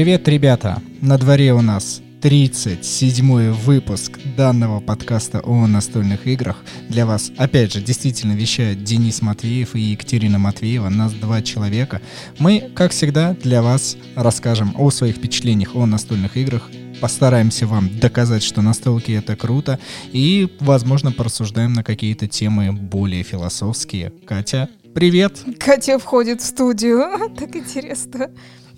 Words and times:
Привет, 0.00 0.26
ребята! 0.28 0.82
На 1.02 1.18
дворе 1.18 1.52
у 1.52 1.60
нас 1.60 2.00
37 2.22 3.52
выпуск 3.52 4.18
данного 4.34 4.80
подкаста 4.80 5.40
о 5.40 5.66
настольных 5.66 6.26
играх. 6.26 6.64
Для 6.88 7.04
вас, 7.04 7.30
опять 7.36 7.74
же, 7.74 7.82
действительно 7.82 8.32
вещают 8.32 8.82
Денис 8.82 9.20
Матвеев 9.20 9.76
и 9.76 9.80
Екатерина 9.80 10.38
Матвеева. 10.38 10.88
Нас 10.88 11.12
два 11.12 11.42
человека. 11.42 12.00
Мы, 12.38 12.70
как 12.74 12.92
всегда, 12.92 13.34
для 13.34 13.60
вас 13.60 13.98
расскажем 14.16 14.74
о 14.78 14.90
своих 14.90 15.16
впечатлениях 15.16 15.76
о 15.76 15.84
настольных 15.84 16.38
играх, 16.38 16.70
постараемся 17.02 17.66
вам 17.66 17.90
доказать, 18.00 18.42
что 18.42 18.62
настолки 18.62 19.12
это 19.12 19.36
круто, 19.36 19.78
и, 20.12 20.48
возможно, 20.60 21.12
порассуждаем 21.12 21.74
на 21.74 21.84
какие-то 21.84 22.26
темы 22.26 22.72
более 22.72 23.22
философские. 23.22 24.14
Катя, 24.24 24.70
привет! 24.94 25.44
Катя 25.58 25.98
входит 25.98 26.40
в 26.40 26.46
студию, 26.46 27.34
так 27.38 27.54
интересно. 27.54 28.30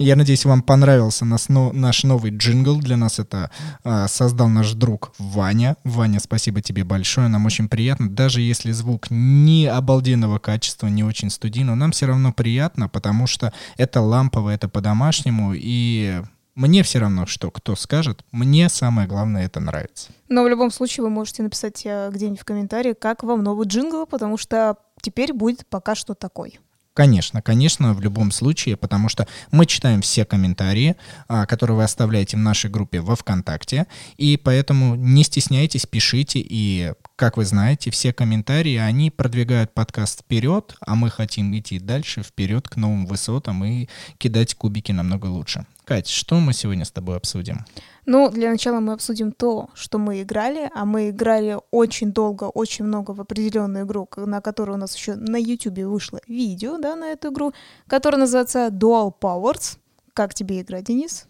Я 0.02 0.16
надеюсь, 0.16 0.44
вам 0.44 0.62
понравился 0.62 1.24
нас, 1.24 1.48
но, 1.48 1.70
наш 1.72 2.02
новый 2.02 2.32
джингл. 2.32 2.80
Для 2.80 2.96
нас 2.96 3.20
это 3.20 3.52
э, 3.84 4.06
создал 4.08 4.48
наш 4.48 4.72
друг 4.72 5.12
Ваня. 5.18 5.76
Ваня, 5.84 6.18
спасибо 6.18 6.60
тебе 6.60 6.82
большое. 6.82 7.28
Нам 7.28 7.46
очень 7.46 7.68
приятно. 7.68 8.10
Даже 8.10 8.40
если 8.40 8.72
звук 8.72 9.06
не 9.10 9.66
обалденного 9.66 10.40
качества, 10.40 10.88
не 10.88 11.04
очень 11.04 11.30
студийного, 11.30 11.76
нам 11.76 11.92
все 11.92 12.06
равно 12.06 12.32
приятно, 12.32 12.88
потому 12.88 13.28
что 13.28 13.52
это 13.76 14.00
лампово, 14.00 14.50
это 14.50 14.68
по-домашнему. 14.68 15.52
И 15.54 16.20
мне 16.56 16.82
все 16.82 16.98
равно, 16.98 17.26
что 17.26 17.52
кто 17.52 17.76
скажет. 17.76 18.24
Мне 18.32 18.68
самое 18.68 19.06
главное 19.06 19.46
это 19.46 19.60
нравится. 19.60 20.10
Но 20.28 20.42
в 20.42 20.48
любом 20.48 20.72
случае 20.72 21.04
вы 21.04 21.10
можете 21.10 21.44
написать 21.44 21.82
э, 21.84 22.10
где-нибудь 22.12 22.40
в 22.40 22.44
комментарии, 22.44 22.94
как 22.94 23.22
вам 23.22 23.44
новый 23.44 23.68
джингл, 23.68 24.06
потому 24.06 24.36
что 24.36 24.78
теперь 25.00 25.32
будет 25.32 25.64
пока 25.64 25.94
что 25.94 26.14
такой. 26.14 26.58
Конечно, 26.94 27.40
конечно, 27.40 27.94
в 27.94 28.02
любом 28.02 28.30
случае, 28.30 28.76
потому 28.76 29.08
что 29.08 29.26
мы 29.50 29.64
читаем 29.64 30.02
все 30.02 30.26
комментарии, 30.26 30.96
а, 31.26 31.46
которые 31.46 31.78
вы 31.78 31.84
оставляете 31.84 32.36
в 32.36 32.40
нашей 32.40 32.68
группе 32.70 33.00
во 33.00 33.16
ВКонтакте, 33.16 33.86
и 34.18 34.36
поэтому 34.36 34.94
не 34.94 35.24
стесняйтесь, 35.24 35.86
пишите, 35.86 36.40
и, 36.44 36.92
как 37.16 37.38
вы 37.38 37.46
знаете, 37.46 37.90
все 37.90 38.12
комментарии, 38.12 38.76
они 38.76 39.10
продвигают 39.10 39.72
подкаст 39.72 40.20
вперед, 40.20 40.76
а 40.80 40.94
мы 40.94 41.08
хотим 41.08 41.56
идти 41.58 41.78
дальше, 41.78 42.22
вперед 42.22 42.68
к 42.68 42.76
новым 42.76 43.06
высотам 43.06 43.64
и 43.64 43.88
кидать 44.18 44.54
кубики 44.54 44.92
намного 44.92 45.26
лучше. 45.26 45.64
Кать, 45.84 46.08
что 46.08 46.36
мы 46.36 46.52
сегодня 46.52 46.84
с 46.84 46.92
тобой 46.92 47.16
обсудим? 47.16 47.64
Ну, 48.06 48.30
для 48.30 48.50
начала 48.50 48.80
мы 48.80 48.92
обсудим 48.92 49.32
то, 49.32 49.68
что 49.74 49.98
мы 49.98 50.22
играли, 50.22 50.70
а 50.74 50.84
мы 50.84 51.10
играли 51.10 51.58
очень 51.70 52.12
долго, 52.12 52.44
очень 52.44 52.84
много 52.84 53.12
в 53.12 53.20
определенную 53.20 53.84
игру, 53.84 54.08
на 54.16 54.40
которую 54.40 54.76
у 54.76 54.80
нас 54.80 54.94
еще 54.96 55.16
на 55.16 55.36
YouTube 55.36 55.78
вышло 55.78 56.20
видео, 56.28 56.78
да, 56.78 56.94
на 56.94 57.12
эту 57.12 57.32
игру, 57.32 57.52
которая 57.88 58.20
называется 58.20 58.68
Dual 58.68 59.12
Powers. 59.20 59.78
Как 60.14 60.34
тебе 60.34 60.60
игра, 60.60 60.82
Денис? 60.82 61.26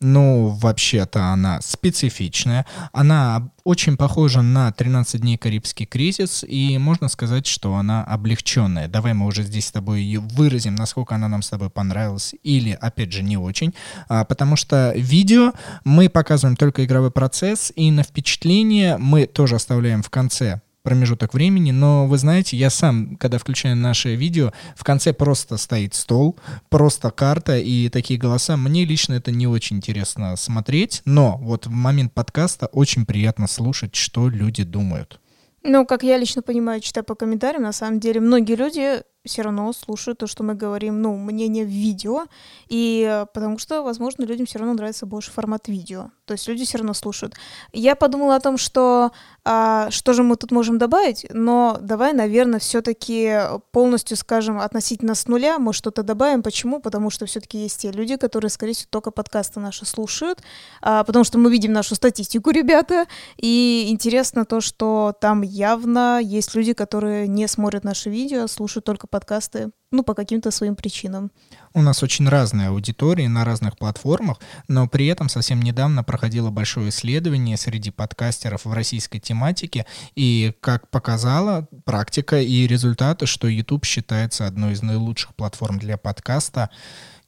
Ну, 0.00 0.48
вообще-то 0.48 1.32
она 1.32 1.60
специфичная. 1.60 2.66
Она 2.92 3.50
очень 3.64 3.96
похожа 3.96 4.42
на 4.42 4.70
13 4.70 5.20
дней 5.20 5.38
Карибский 5.38 5.86
кризис, 5.86 6.44
и 6.46 6.76
можно 6.78 7.08
сказать, 7.08 7.46
что 7.46 7.74
она 7.74 8.04
облегченная. 8.04 8.88
Давай 8.88 9.14
мы 9.14 9.26
уже 9.26 9.42
здесь 9.42 9.66
с 9.66 9.72
тобой 9.72 10.02
ее 10.02 10.20
выразим, 10.20 10.74
насколько 10.74 11.14
она 11.14 11.28
нам 11.28 11.42
с 11.42 11.48
тобой 11.48 11.70
понравилась, 11.70 12.34
или, 12.42 12.72
опять 12.72 13.12
же, 13.12 13.22
не 13.22 13.38
очень. 13.38 13.74
А, 14.08 14.24
потому 14.24 14.56
что 14.56 14.92
видео 14.94 15.52
мы 15.84 16.08
показываем 16.10 16.56
только 16.56 16.84
игровой 16.84 17.10
процесс, 17.10 17.72
и 17.74 17.90
на 17.90 18.02
впечатление 18.02 18.98
мы 18.98 19.26
тоже 19.26 19.56
оставляем 19.56 20.02
в 20.02 20.10
конце 20.10 20.60
промежуток 20.84 21.34
времени, 21.34 21.72
но 21.72 22.06
вы 22.06 22.18
знаете, 22.18 22.56
я 22.56 22.70
сам, 22.70 23.16
когда 23.16 23.38
включаю 23.38 23.74
наше 23.74 24.14
видео, 24.14 24.52
в 24.76 24.84
конце 24.84 25.12
просто 25.12 25.56
стоит 25.56 25.94
стол, 25.94 26.36
просто 26.68 27.10
карта 27.10 27.58
и 27.58 27.88
такие 27.88 28.20
голоса. 28.20 28.56
Мне 28.56 28.84
лично 28.84 29.14
это 29.14 29.32
не 29.32 29.46
очень 29.46 29.78
интересно 29.78 30.36
смотреть, 30.36 31.00
но 31.06 31.38
вот 31.38 31.66
в 31.66 31.70
момент 31.70 32.12
подкаста 32.12 32.66
очень 32.66 33.06
приятно 33.06 33.48
слушать, 33.48 33.96
что 33.96 34.28
люди 34.28 34.62
думают. 34.62 35.20
Ну, 35.62 35.86
как 35.86 36.02
я 36.02 36.18
лично 36.18 36.42
понимаю, 36.42 36.82
читая 36.82 37.02
по 37.02 37.14
комментариям, 37.14 37.62
на 37.62 37.72
самом 37.72 37.98
деле 37.98 38.20
многие 38.20 38.54
люди 38.54 39.02
все 39.24 39.42
равно 39.42 39.72
слушают 39.72 40.18
то, 40.18 40.26
что 40.26 40.42
мы 40.42 40.54
говорим, 40.54 41.00
ну, 41.00 41.16
мнение 41.16 41.64
в 41.64 41.68
видео, 41.68 42.24
и 42.68 43.24
потому 43.32 43.58
что, 43.58 43.82
возможно, 43.82 44.24
людям 44.24 44.46
все 44.46 44.58
равно 44.58 44.74
нравится 44.74 45.06
больше 45.06 45.30
формат 45.30 45.68
видео. 45.68 46.10
То 46.26 46.32
есть 46.32 46.48
люди 46.48 46.64
все 46.64 46.78
равно 46.78 46.94
слушают. 46.94 47.34
Я 47.72 47.96
подумала 47.96 48.36
о 48.36 48.40
том, 48.40 48.56
что 48.56 49.12
а, 49.44 49.90
что 49.90 50.14
же 50.14 50.22
мы 50.22 50.36
тут 50.36 50.52
можем 50.52 50.78
добавить, 50.78 51.26
но 51.30 51.76
давай, 51.80 52.14
наверное, 52.14 52.58
все-таки 52.58 53.38
полностью 53.72 54.16
скажем 54.16 54.58
относительно 54.58 55.14
с 55.14 55.26
нуля 55.26 55.58
мы 55.58 55.74
что-то 55.74 56.02
добавим. 56.02 56.42
Почему? 56.42 56.80
Потому 56.80 57.10
что 57.10 57.26
все-таки 57.26 57.58
есть 57.58 57.82
те 57.82 57.90
люди, 57.90 58.16
которые, 58.16 58.50
скорее 58.50 58.72
всего, 58.72 58.88
только 58.90 59.10
подкасты 59.10 59.60
наши 59.60 59.84
слушают, 59.84 60.40
а, 60.80 61.04
потому 61.04 61.24
что 61.24 61.38
мы 61.38 61.50
видим 61.50 61.72
нашу 61.72 61.94
статистику, 61.94 62.50
ребята, 62.50 63.06
и 63.36 63.86
интересно 63.88 64.46
то, 64.46 64.62
что 64.62 65.14
там 65.20 65.42
явно 65.42 66.20
есть 66.22 66.54
люди, 66.54 66.72
которые 66.72 67.28
не 67.28 67.46
смотрят 67.48 67.84
наши 67.84 68.08
видео, 68.08 68.46
слушают 68.46 68.86
только 68.86 69.06
подкасты, 69.14 69.70
ну, 69.92 70.02
по 70.02 70.12
каким-то 70.12 70.50
своим 70.50 70.74
причинам. 70.74 71.30
У 71.72 71.82
нас 71.82 72.02
очень 72.02 72.28
разные 72.28 72.70
аудитории 72.70 73.28
на 73.28 73.44
разных 73.44 73.78
платформах, 73.78 74.40
но 74.66 74.88
при 74.88 75.06
этом 75.06 75.28
совсем 75.28 75.62
недавно 75.62 76.02
проходило 76.02 76.50
большое 76.50 76.88
исследование 76.88 77.56
среди 77.56 77.92
подкастеров 77.92 78.64
в 78.64 78.72
российской 78.72 79.20
тематике, 79.20 79.86
и, 80.16 80.52
как 80.60 80.90
показала 80.90 81.68
практика 81.84 82.40
и 82.40 82.66
результаты, 82.66 83.26
что 83.26 83.46
YouTube 83.46 83.84
считается 83.84 84.48
одной 84.48 84.72
из 84.72 84.82
наилучших 84.82 85.36
платформ 85.36 85.78
для 85.78 85.96
подкаста, 85.96 86.70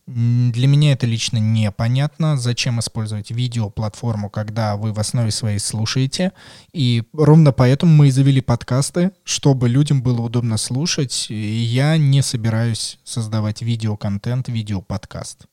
для 0.07 0.69
меня 0.69 0.93
это 0.93 1.05
лично 1.07 1.39
непонятно, 1.39 2.37
зачем 2.37 2.79
использовать 2.79 3.33
видеоплатформу, 3.33 4.31
когда 4.31 4.77
вы 4.77 4.93
в 4.93 5.01
основе 5.01 5.33
своей 5.33 5.59
слушаете. 5.59 6.33
И 6.73 7.03
ровно 7.13 7.53
поэтому 7.53 7.93
мы 7.93 8.09
и 8.09 8.11
завели 8.13 8.41
подкасты, 8.41 9.11
чтобы 9.25 9.69
людям 9.69 10.03
было 10.03 10.21
удобно 10.21 10.59
слушать. 10.59 11.27
И 11.29 11.35
я 11.35 11.97
не 11.97 12.23
собираюсь 12.23 12.99
создавать 13.03 13.63
видеоконтент, 13.63 14.49
видеоподкаст. 14.49 15.47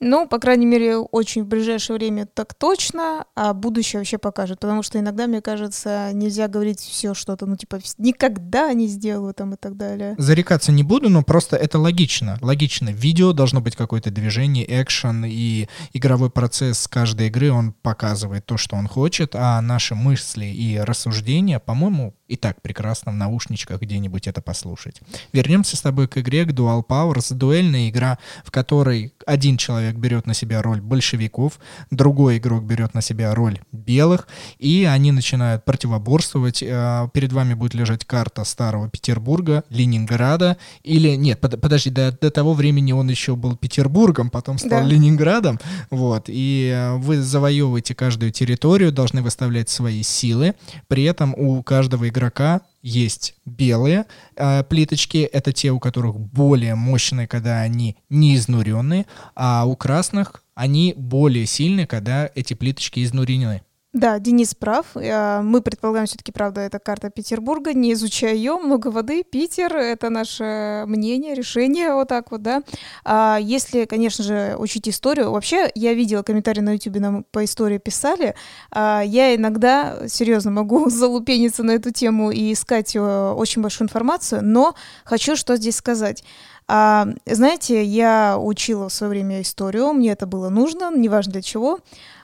Ну, 0.00 0.26
по 0.26 0.38
крайней 0.38 0.66
мере, 0.66 0.96
очень 0.96 1.42
в 1.42 1.46
ближайшее 1.46 1.96
время 1.96 2.26
так 2.26 2.54
точно, 2.54 3.26
а 3.34 3.52
будущее 3.52 4.00
вообще 4.00 4.18
покажет. 4.18 4.58
Потому 4.58 4.82
что 4.82 4.98
иногда, 4.98 5.26
мне 5.26 5.42
кажется, 5.42 6.10
нельзя 6.12 6.48
говорить 6.48 6.80
все 6.80 7.14
что-то, 7.14 7.46
ну, 7.46 7.56
типа, 7.56 7.80
никогда 7.98 8.72
не 8.72 8.88
сделаю 8.88 9.34
там 9.34 9.54
и 9.54 9.56
так 9.56 9.76
далее. 9.76 10.14
Зарекаться 10.18 10.72
не 10.72 10.82
буду, 10.82 11.10
но 11.10 11.22
просто 11.22 11.56
это 11.56 11.78
логично. 11.78 12.38
Логично. 12.40 12.88
Видео 12.88 13.32
должно 13.32 13.60
быть 13.60 13.76
какое-то 13.76 14.10
движение, 14.10 14.64
экшен, 14.82 15.24
и 15.26 15.68
игровой 15.92 16.30
процесс 16.30 16.88
каждой 16.88 17.28
игры, 17.28 17.52
он 17.52 17.72
показывает 17.72 18.46
то, 18.46 18.56
что 18.56 18.76
он 18.76 18.88
хочет, 18.88 19.34
а 19.34 19.60
наши 19.60 19.94
мысли 19.94 20.46
и 20.46 20.78
рассуждения, 20.78 21.58
по-моему, 21.58 22.14
и 22.26 22.36
так 22.36 22.62
прекрасно 22.62 23.12
в 23.12 23.16
наушничках 23.16 23.80
где-нибудь 23.80 24.28
это 24.28 24.40
послушать. 24.40 25.00
Вернемся 25.32 25.76
с 25.76 25.82
тобой 25.82 26.06
к 26.06 26.16
игре, 26.18 26.44
к 26.44 26.52
Dual 26.52 26.84
Powers. 26.86 27.34
Дуэльная 27.34 27.90
игра, 27.90 28.18
в 28.44 28.50
которой 28.50 29.12
один 29.30 29.56
человек 29.56 29.96
берет 29.96 30.26
на 30.26 30.34
себя 30.34 30.62
роль 30.62 30.80
большевиков, 30.80 31.58
другой 31.90 32.38
игрок 32.38 32.64
берет 32.64 32.94
на 32.94 33.02
себя 33.02 33.34
роль 33.34 33.60
белых, 33.72 34.28
и 34.58 34.84
они 34.84 35.12
начинают 35.12 35.64
противоборствовать. 35.64 36.62
Э, 36.62 37.08
перед 37.12 37.32
вами 37.32 37.54
будет 37.54 37.74
лежать 37.74 38.04
карта 38.04 38.44
Старого 38.44 38.88
Петербурга, 38.88 39.64
Ленинграда, 39.70 40.56
или 40.82 41.16
нет, 41.16 41.40
под, 41.40 41.60
подожди, 41.60 41.90
до, 41.90 42.12
до 42.12 42.30
того 42.30 42.54
времени 42.54 42.92
он 42.92 43.08
еще 43.10 43.36
был 43.36 43.56
Петербургом, 43.56 44.30
потом 44.30 44.58
стал 44.58 44.82
да. 44.82 44.86
Ленинградом, 44.86 45.58
вот, 45.90 46.24
и 46.28 46.72
э, 46.74 46.96
вы 46.96 47.20
завоевываете 47.20 47.94
каждую 47.94 48.32
территорию, 48.32 48.92
должны 48.92 49.22
выставлять 49.22 49.68
свои 49.68 50.02
силы, 50.02 50.54
при 50.88 51.04
этом 51.04 51.34
у 51.36 51.62
каждого 51.62 52.08
игрока 52.08 52.20
игрока 52.20 52.60
есть 52.82 53.34
белые 53.44 54.06
э, 54.36 54.64
плиточки, 54.64 55.18
это 55.18 55.52
те, 55.52 55.70
у 55.70 55.78
которых 55.78 56.18
более 56.18 56.74
мощные, 56.74 57.26
когда 57.28 57.60
они 57.60 57.96
не 58.08 58.36
изнуренные, 58.36 59.06
а 59.34 59.64
у 59.66 59.76
красных 59.76 60.44
они 60.54 60.94
более 60.96 61.46
сильные, 61.46 61.86
когда 61.86 62.30
эти 62.34 62.54
плиточки 62.54 63.02
изнурены. 63.02 63.62
Да, 63.92 64.20
Денис 64.20 64.54
прав. 64.54 64.86
А, 64.94 65.42
мы 65.42 65.62
предполагаем 65.62 66.06
все-таки, 66.06 66.30
правда, 66.30 66.60
это 66.60 66.78
карта 66.78 67.10
Петербурга, 67.10 67.74
не 67.74 67.92
изучая 67.94 68.34
ее, 68.34 68.56
много 68.56 68.86
воды, 68.88 69.24
Питер, 69.24 69.76
это 69.76 70.10
наше 70.10 70.84
мнение, 70.86 71.34
решение, 71.34 71.92
вот 71.94 72.06
так 72.06 72.30
вот, 72.30 72.40
да. 72.40 72.62
А 73.04 73.38
если, 73.40 73.86
конечно 73.86 74.22
же, 74.22 74.54
учить 74.56 74.88
историю, 74.88 75.32
вообще 75.32 75.72
я 75.74 75.92
видела 75.92 76.22
комментарии 76.22 76.60
на 76.60 76.74
YouTube, 76.74 76.98
нам 76.98 77.24
по 77.32 77.44
истории 77.44 77.78
писали, 77.78 78.36
а, 78.70 79.02
я 79.04 79.34
иногда, 79.34 80.06
серьезно, 80.06 80.52
могу 80.52 80.88
залупениться 80.90 81.64
на 81.64 81.72
эту 81.72 81.90
тему 81.90 82.30
и 82.30 82.52
искать 82.52 82.94
э, 82.94 83.00
очень 83.00 83.60
большую 83.60 83.86
информацию, 83.86 84.40
но 84.44 84.76
хочу 85.04 85.34
что 85.34 85.56
здесь 85.56 85.74
сказать. 85.74 86.22
А, 86.68 87.08
знаете, 87.26 87.82
я 87.82 88.38
учила 88.38 88.88
в 88.88 88.92
свое 88.92 89.10
время 89.10 89.40
историю, 89.40 89.92
мне 89.92 90.12
это 90.12 90.26
было 90.26 90.48
нужно, 90.48 90.96
неважно 90.96 91.32
для 91.32 91.42
чего. 91.42 91.80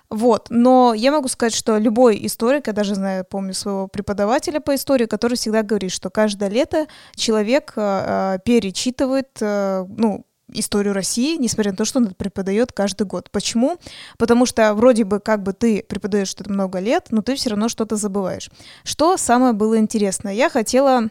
Вот, 0.09 0.47
но 0.51 0.95
я 0.95 1.11
могу 1.11 1.29
сказать, 1.29 1.55
что 1.55 1.79
любой 1.79 2.25
историк, 2.27 2.69
я 2.69 2.73
даже 2.73 2.95
знаю, 2.95 3.25
помню 3.29 3.55
своего 3.55 3.89
преподавателя 3.89 4.61
по 4.61 4.75
истории, 4.75 5.07
который 5.07 5.37
всегда 5.37 5.63
говорит, 5.63 5.91
что 5.91 6.11
каждое 6.11 6.49
лето 6.49 6.87
человек 7.17 7.73
э, 7.77 8.39
перечитывает, 8.45 9.31
э, 9.41 9.85
ну, 9.89 10.25
историю 10.53 10.95
России, 10.95 11.37
несмотря 11.37 11.73
на 11.73 11.77
то, 11.77 11.85
что 11.85 11.99
он 11.99 12.15
преподает 12.15 12.73
каждый 12.73 13.05
год. 13.05 13.31
Почему? 13.31 13.79
Потому 14.17 14.47
что 14.47 14.75
вроде 14.75 15.05
бы 15.05 15.19
как 15.19 15.43
бы 15.43 15.53
ты 15.53 15.83
преподаешь 15.83 16.29
что-то 16.29 16.51
много 16.51 16.79
лет, 16.79 17.09
но 17.11 17.23
ты 17.23 17.35
все 17.35 17.51
равно 17.51 17.69
что-то 17.69 17.97
забываешь. 17.97 18.51
Что 18.85 19.17
самое 19.17 19.55
было 19.55 19.77
интересное? 19.79 20.33
Я 20.33 20.49
хотела 20.49 21.09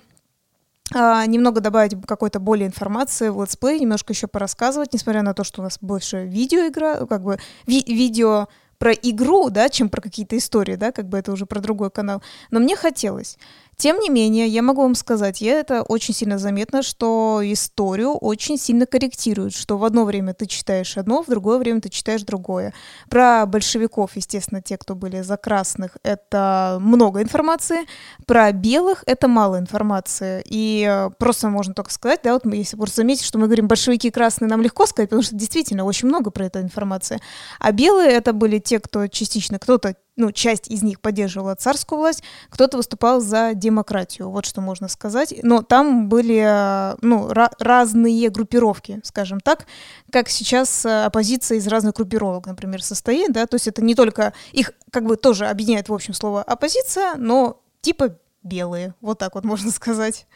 а, 0.93 1.25
немного 1.25 1.61
добавить 1.61 1.95
какой-то 2.05 2.39
более 2.39 2.67
информации 2.67 3.29
в 3.29 3.41
летсплей, 3.41 3.79
немножко 3.79 4.13
еще 4.13 4.27
порассказывать, 4.27 4.93
несмотря 4.93 5.21
на 5.23 5.33
то, 5.33 5.43
что 5.43 5.61
у 5.61 5.63
нас 5.63 5.79
больше 5.81 6.25
видеоигра, 6.25 7.05
как 7.05 7.23
бы 7.23 7.39
ви- 7.65 7.83
видео 7.87 8.47
про 8.77 8.91
игру, 8.91 9.49
да, 9.49 9.69
чем 9.69 9.89
про 9.89 10.01
какие-то 10.01 10.37
истории, 10.37 10.75
да, 10.75 10.91
как 10.91 11.07
бы 11.07 11.17
это 11.17 11.31
уже 11.31 11.45
про 11.45 11.59
другой 11.59 11.89
канал. 11.91 12.21
Но 12.51 12.59
мне 12.59 12.75
хотелось. 12.75 13.37
Тем 13.77 13.99
не 13.99 14.09
менее, 14.09 14.47
я 14.47 14.61
могу 14.61 14.81
вам 14.81 14.95
сказать, 14.95 15.41
я 15.41 15.59
это 15.59 15.83
очень 15.83 16.13
сильно 16.13 16.37
заметно, 16.37 16.81
что 16.81 17.41
историю 17.43 18.11
очень 18.11 18.57
сильно 18.57 18.85
корректируют, 18.85 19.53
что 19.53 19.77
в 19.77 19.83
одно 19.83 20.05
время 20.05 20.33
ты 20.33 20.45
читаешь 20.45 20.97
одно, 20.97 21.23
в 21.23 21.27
другое 21.27 21.57
время 21.57 21.81
ты 21.81 21.89
читаешь 21.89 22.23
другое. 22.23 22.73
Про 23.09 23.45
большевиков, 23.45 24.15
естественно, 24.15 24.61
те, 24.61 24.77
кто 24.77 24.95
были 24.95 25.21
за 25.21 25.35
красных, 25.37 25.97
это 26.03 26.77
много 26.79 27.21
информации, 27.21 27.85
про 28.25 28.51
белых 28.53 29.03
это 29.07 29.27
мало 29.27 29.59
информации. 29.59 30.41
И 30.45 30.87
э, 30.89 31.09
просто 31.17 31.49
можно 31.49 31.73
только 31.73 31.91
сказать, 31.91 32.21
да, 32.23 32.33
вот 32.33 32.45
мы, 32.45 32.55
если 32.55 32.77
просто 32.77 32.97
заметить, 32.97 33.25
что 33.25 33.37
мы 33.37 33.47
говорим 33.47 33.67
большевики 33.67 34.09
красные, 34.09 34.47
нам 34.47 34.61
легко 34.61 34.85
сказать, 34.85 35.09
потому 35.09 35.21
что 35.23 35.35
действительно 35.35 35.83
очень 35.83 36.07
много 36.07 36.31
про 36.31 36.45
это 36.45 36.61
информации. 36.61 37.19
А 37.59 37.71
белые 37.71 38.11
это 38.11 38.31
были 38.31 38.59
те, 38.59 38.79
кто 38.79 39.07
частично, 39.07 39.59
кто-то 39.59 39.95
ну, 40.15 40.31
часть 40.31 40.69
из 40.69 40.83
них 40.83 41.01
поддерживала 41.01 41.55
царскую 41.55 41.99
власть, 41.99 42.23
кто-то 42.49 42.77
выступал 42.77 43.19
за 43.19 43.53
демократию, 43.53 44.29
вот 44.29 44.45
что 44.45 44.61
можно 44.61 44.87
сказать. 44.87 45.33
Но 45.43 45.61
там 45.61 46.09
были, 46.09 46.95
ну, 47.03 47.29
разные 47.59 48.29
группировки, 48.29 49.01
скажем 49.03 49.39
так, 49.39 49.65
как 50.11 50.29
сейчас 50.29 50.85
оппозиция 50.85 51.57
из 51.57 51.67
разных 51.67 51.95
группировок, 51.95 52.47
например, 52.47 52.83
состоит, 52.83 53.31
да, 53.31 53.45
то 53.45 53.55
есть 53.55 53.67
это 53.67 53.83
не 53.83 53.95
только, 53.95 54.33
их 54.51 54.71
как 54.91 55.05
бы 55.05 55.17
тоже 55.17 55.47
объединяет 55.47 55.89
в 55.89 55.93
общем 55.93 56.13
слово 56.13 56.41
оппозиция, 56.43 57.15
но 57.17 57.61
типа 57.81 58.17
белые, 58.43 58.93
вот 59.01 59.19
так 59.19 59.35
вот 59.35 59.43
можно 59.43 59.71
сказать. 59.71 60.27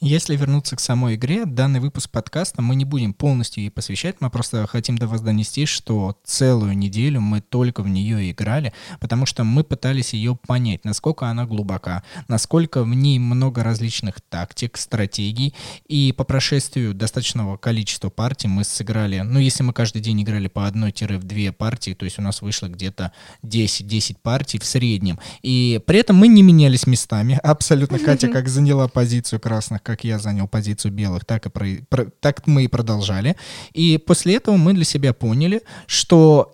Если 0.00 0.36
вернуться 0.36 0.76
к 0.76 0.80
самой 0.80 1.16
игре, 1.16 1.44
данный 1.44 1.80
выпуск 1.80 2.10
подкаста 2.10 2.62
мы 2.62 2.76
не 2.76 2.84
будем 2.84 3.12
полностью 3.12 3.62
ей 3.64 3.70
посвящать, 3.70 4.16
мы 4.20 4.30
просто 4.30 4.66
хотим 4.66 4.96
до 4.96 5.06
вас 5.06 5.20
донести, 5.20 5.66
что 5.66 6.16
целую 6.24 6.76
неделю 6.76 7.20
мы 7.20 7.40
только 7.40 7.82
в 7.82 7.88
нее 7.88 8.30
играли, 8.30 8.72
потому 9.00 9.26
что 9.26 9.44
мы 9.44 9.64
пытались 9.64 10.14
ее 10.14 10.36
понять, 10.36 10.84
насколько 10.84 11.26
она 11.26 11.46
глубока, 11.46 12.02
насколько 12.28 12.84
в 12.84 12.94
ней 12.94 13.18
много 13.18 13.62
различных 13.62 14.20
тактик, 14.20 14.76
стратегий, 14.76 15.54
и 15.88 16.12
по 16.16 16.24
прошествию 16.24 16.94
достаточного 16.94 17.56
количества 17.56 18.10
партий 18.10 18.48
мы 18.48 18.64
сыграли, 18.64 19.20
ну 19.20 19.38
если 19.38 19.62
мы 19.62 19.72
каждый 19.72 20.00
день 20.00 20.22
играли 20.22 20.48
по 20.48 20.66
одной-две 20.66 21.52
партии, 21.52 21.94
то 21.94 22.04
есть 22.04 22.18
у 22.18 22.22
нас 22.22 22.42
вышло 22.42 22.68
где-то 22.68 23.12
10-10 23.42 24.16
партий 24.22 24.58
в 24.58 24.64
среднем, 24.64 25.18
и 25.42 25.80
при 25.86 25.98
этом 25.98 26.16
мы 26.16 26.28
не 26.28 26.42
менялись 26.42 26.86
местами, 26.86 27.38
абсолютно 27.42 27.98
Катя 27.98 28.28
как 28.28 28.48
заняла 28.48 28.88
позицию 28.88 29.40
красного 29.40 29.55
красных, 29.56 29.82
как 29.82 30.04
я 30.04 30.18
занял 30.18 30.48
позицию 30.48 30.92
белых, 30.92 31.24
так, 31.24 31.46
и 31.46 31.50
про, 31.50 31.66
про, 31.88 32.04
так 32.20 32.46
мы 32.46 32.64
и 32.64 32.68
продолжали. 32.68 33.36
И 33.72 33.98
после 33.98 34.36
этого 34.36 34.56
мы 34.56 34.74
для 34.74 34.84
себя 34.84 35.12
поняли, 35.12 35.62
что 35.86 36.52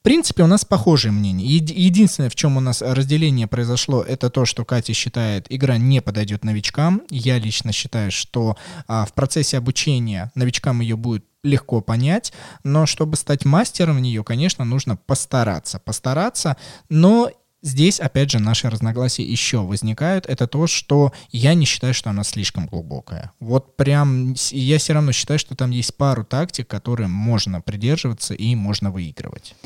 в 0.00 0.04
принципе, 0.04 0.42
у 0.42 0.46
нас 0.46 0.66
похожие 0.66 1.12
мнения. 1.12 1.46
Единственное, 1.46 2.28
в 2.28 2.34
чем 2.34 2.58
у 2.58 2.60
нас 2.60 2.82
разделение 2.82 3.46
произошло, 3.46 4.02
это 4.02 4.28
то, 4.28 4.44
что 4.44 4.64
Катя 4.64 4.92
считает, 4.92 5.46
игра 5.48 5.78
не 5.78 6.02
подойдет 6.02 6.44
новичкам. 6.44 7.00
Я 7.10 7.38
лично 7.38 7.72
считаю, 7.72 8.12
что 8.12 8.56
а, 8.86 9.06
в 9.06 9.14
процессе 9.14 9.56
обучения 9.56 10.30
новичкам 10.34 10.82
ее 10.82 10.96
будет 10.96 11.24
легко 11.42 11.80
понять, 11.80 12.34
но 12.64 12.84
чтобы 12.86 13.16
стать 13.16 13.46
мастером 13.46 13.96
в 13.96 14.00
нее, 14.00 14.22
конечно, 14.22 14.64
нужно 14.64 14.96
постараться. 14.96 15.78
Постараться, 15.78 16.56
но 16.90 17.30
Здесь, 17.64 17.98
опять 17.98 18.30
же, 18.30 18.40
наши 18.40 18.68
разногласия 18.68 19.22
еще 19.22 19.62
возникают. 19.62 20.26
Это 20.26 20.46
то, 20.46 20.66
что 20.66 21.14
я 21.30 21.54
не 21.54 21.64
считаю, 21.64 21.94
что 21.94 22.10
она 22.10 22.22
слишком 22.22 22.66
глубокая. 22.66 23.32
Вот 23.40 23.74
прям 23.78 24.34
я 24.50 24.76
все 24.76 24.92
равно 24.92 25.12
считаю, 25.12 25.38
что 25.38 25.56
там 25.56 25.70
есть 25.70 25.96
пару 25.96 26.24
тактик, 26.24 26.68
которые 26.68 27.08
можно 27.08 27.62
придерживаться 27.62 28.34
и 28.34 28.54
можно 28.54 28.90
выигрывать. 28.90 29.56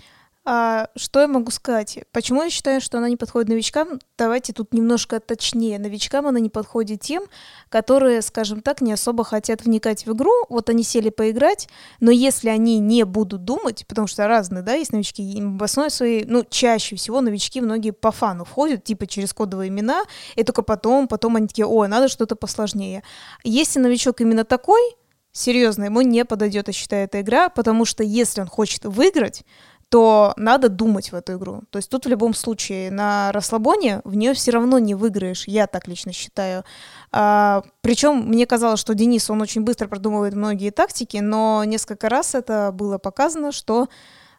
А, 0.51 0.89
что 0.97 1.21
я 1.21 1.29
могу 1.29 1.51
сказать? 1.51 1.99
Почему 2.11 2.43
я 2.43 2.49
считаю, 2.49 2.81
что 2.81 2.97
она 2.97 3.11
не 3.11 3.19
подходит 3.19 3.51
новичкам? 3.51 3.99
Давайте 4.17 4.55
тут 4.55 4.73
немножко 4.73 5.21
точнее. 5.21 5.79
Новичкам 5.79 6.27
она 6.27 6.41
не 6.41 6.49
подходит 6.49 7.03
тем, 7.03 7.25
которые, 7.69 8.23
скажем 8.23 8.63
так, 8.63 8.81
не 8.81 8.95
особо 8.95 9.25
хотят 9.25 9.67
вникать 9.67 10.07
в 10.07 10.15
игру. 10.15 10.33
Вот 10.49 10.71
они 10.71 10.85
сели 10.85 11.11
поиграть, 11.11 11.69
но 12.01 12.11
если 12.11 12.49
они 12.49 12.79
не 12.79 13.05
будут 13.05 13.45
думать, 13.45 13.85
потому 13.87 14.07
что 14.07 14.27
разные, 14.27 14.63
да, 14.63 14.73
есть 14.73 14.91
новички, 14.91 15.39
в 15.39 15.63
основе 15.63 15.91
своей, 15.91 16.25
ну, 16.25 16.47
чаще 16.49 16.97
всего 16.97 17.21
новички 17.21 17.61
многие 17.61 17.91
по 17.91 18.11
фану 18.11 18.47
входят, 18.47 18.85
типа 18.85 19.07
через 19.07 19.35
кодовые 19.35 19.69
имена, 19.69 20.05
и 20.35 20.45
только 20.45 20.63
потом, 20.63 21.09
потом 21.09 21.37
они 21.37 21.49
такие, 21.49 21.67
ой, 21.67 21.89
надо 21.89 22.09
что-то 22.09 22.37
посложнее. 22.37 23.03
Если 23.45 23.81
новичок 23.81 24.23
именно 24.23 24.45
такой, 24.45 24.81
серьезно, 25.33 25.85
ему 25.85 26.01
не 26.01 26.25
подойдет, 26.25 26.69
я 26.69 26.73
считаю, 26.73 27.05
эта 27.05 27.21
игра, 27.21 27.51
потому 27.51 27.85
что 27.85 28.03
если 28.03 28.41
он 28.41 28.47
хочет 28.47 28.87
выиграть, 28.87 29.45
то 29.89 30.35
надо 30.37 30.69
думать 30.69 31.13
в 31.13 31.15
эту 31.15 31.35
игру. 31.35 31.63
То 31.71 31.79
есть 31.79 31.91
тут 31.91 32.05
в 32.05 32.09
любом 32.09 32.35
случае 32.35 32.91
на 32.91 33.33
расслабоне 33.33 34.01
в 34.05 34.15
нее 34.17 34.35
все 34.35 34.51
равно 34.51 34.79
не 34.79 34.95
выиграешь, 34.95 35.45
я 35.47 35.67
так 35.67 35.89
лично 35.89 36.13
считаю. 36.13 36.65
А, 37.11 37.63
причем 37.81 38.29
мне 38.29 38.47
казалось, 38.47 38.81
что 38.81 38.95
Денис, 38.95 39.31
он 39.31 39.41
очень 39.41 39.63
быстро 39.63 39.89
продумывает 39.89 40.35
многие 40.35 40.71
тактики, 40.71 41.19
но 41.19 41.65
несколько 41.65 42.09
раз 42.09 42.35
это 42.35 42.71
было 42.73 42.99
показано, 42.99 43.53
что 43.53 43.89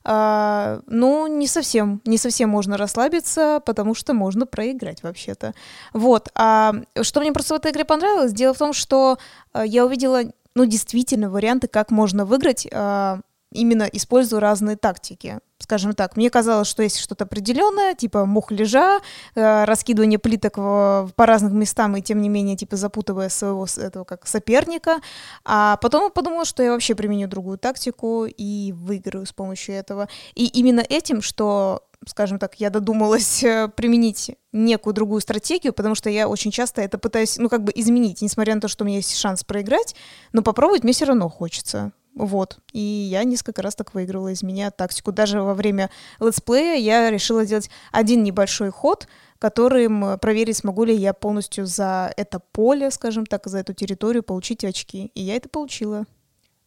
а, 0.04 0.82
ну, 0.88 1.28
не 1.28 1.48
совсем, 1.48 2.02
не 2.06 2.18
совсем 2.18 2.50
можно 2.50 2.78
расслабиться, 2.78 3.62
потому 3.66 3.96
что 3.96 4.14
можно 4.14 4.46
проиграть 4.46 5.04
вообще-то. 5.04 5.54
Вот. 5.94 6.30
А 6.36 6.74
что 7.02 7.20
мне 7.22 7.34
просто 7.34 7.56
в 7.56 7.58
этой 7.58 7.72
игре 7.72 7.86
понравилось, 7.86 8.34
дело 8.34 8.54
в 8.54 8.58
том, 8.58 8.74
что 8.74 9.18
а, 9.52 9.66
я 9.66 9.86
увидела, 9.86 10.22
ну, 10.56 10.66
действительно, 10.66 11.30
варианты, 11.30 11.68
как 11.68 11.92
можно 11.92 12.26
выиграть 12.26 12.68
а, 12.72 13.20
именно 13.52 13.84
использую 13.84 14.40
разные 14.40 14.76
тактики. 14.76 15.40
Скажем 15.58 15.94
так, 15.94 16.16
мне 16.16 16.30
казалось, 16.30 16.68
что 16.68 16.84
есть 16.84 17.00
что-то 17.00 17.26
определенное, 17.26 17.94
типа 17.94 18.26
мух-лежа, 18.26 19.02
э, 19.36 19.64
раскидывание 19.66 20.18
плиток 20.18 20.56
по 20.56 21.26
разным 21.26 21.60
местам 21.60 21.98
и 21.98 22.02
тем 22.02 22.22
не 22.22 22.30
менее, 22.30 22.56
типа 22.56 22.76
запутывая 22.76 23.30
своего 23.30 23.68
этого 23.78 24.04
как 24.04 24.26
соперника. 24.26 25.02
А 25.44 25.78
потом 25.78 26.04
я 26.06 26.10
подумала, 26.10 26.46
что 26.46 26.64
я 26.64 26.72
вообще 26.72 26.96
применю 26.96 27.28
другую 27.28 27.58
тактику 27.58 28.26
и 28.26 28.72
выиграю 28.72 29.26
с 29.26 29.34
помощью 29.34 29.76
этого. 29.76 30.08
И 30.34 30.48
именно 30.48 30.84
этим, 30.88 31.22
что 31.22 31.84
скажем 32.08 32.40
так, 32.40 32.56
я 32.56 32.70
додумалась 32.70 33.44
э, 33.44 33.70
применить 33.76 34.32
некую 34.52 34.94
другую 34.94 35.22
стратегию, 35.22 35.74
потому 35.74 35.96
что 35.96 36.10
я 36.10 36.28
очень 36.28 36.52
часто 36.52 36.82
это 36.82 36.98
пытаюсь, 36.98 37.38
ну, 37.38 37.50
как 37.50 37.64
бы 37.64 37.72
изменить, 37.76 38.22
несмотря 38.22 38.56
на 38.56 38.62
то, 38.62 38.68
что 38.68 38.84
у 38.84 38.88
меня 38.88 38.98
есть 38.98 39.18
шанс 39.18 39.44
проиграть, 39.44 39.96
но 40.32 40.42
попробовать 40.42 40.84
мне 40.84 40.94
все 40.94 41.06
равно 41.06 41.30
хочется. 41.30 41.92
Вот. 42.20 42.60
И 42.74 42.80
я 42.80 43.24
несколько 43.24 43.62
раз 43.62 43.76
так 43.76 43.94
выигрывала 43.94 44.34
из 44.34 44.44
меня 44.44 44.72
тактику. 44.72 45.14
Даже 45.14 45.42
во 45.42 45.54
время 45.54 45.90
летсплея 46.20 46.76
я 46.76 47.10
решила 47.10 47.46
сделать 47.46 47.70
один 47.94 48.24
небольшой 48.24 48.72
ход, 48.72 49.08
которым 49.40 50.20
проверить, 50.20 50.58
смогу 50.58 50.84
ли 50.84 50.94
я 50.94 51.14
полностью 51.14 51.66
за 51.66 52.12
это 52.18 52.40
поле, 52.40 52.92
скажем 52.92 53.26
так, 53.26 53.48
за 53.48 53.60
эту 53.60 53.74
территорию 53.74 54.22
получить 54.22 54.66
очки. 54.66 55.12
И 55.16 55.22
я 55.22 55.38
это 55.38 55.48
получила. 55.48 56.06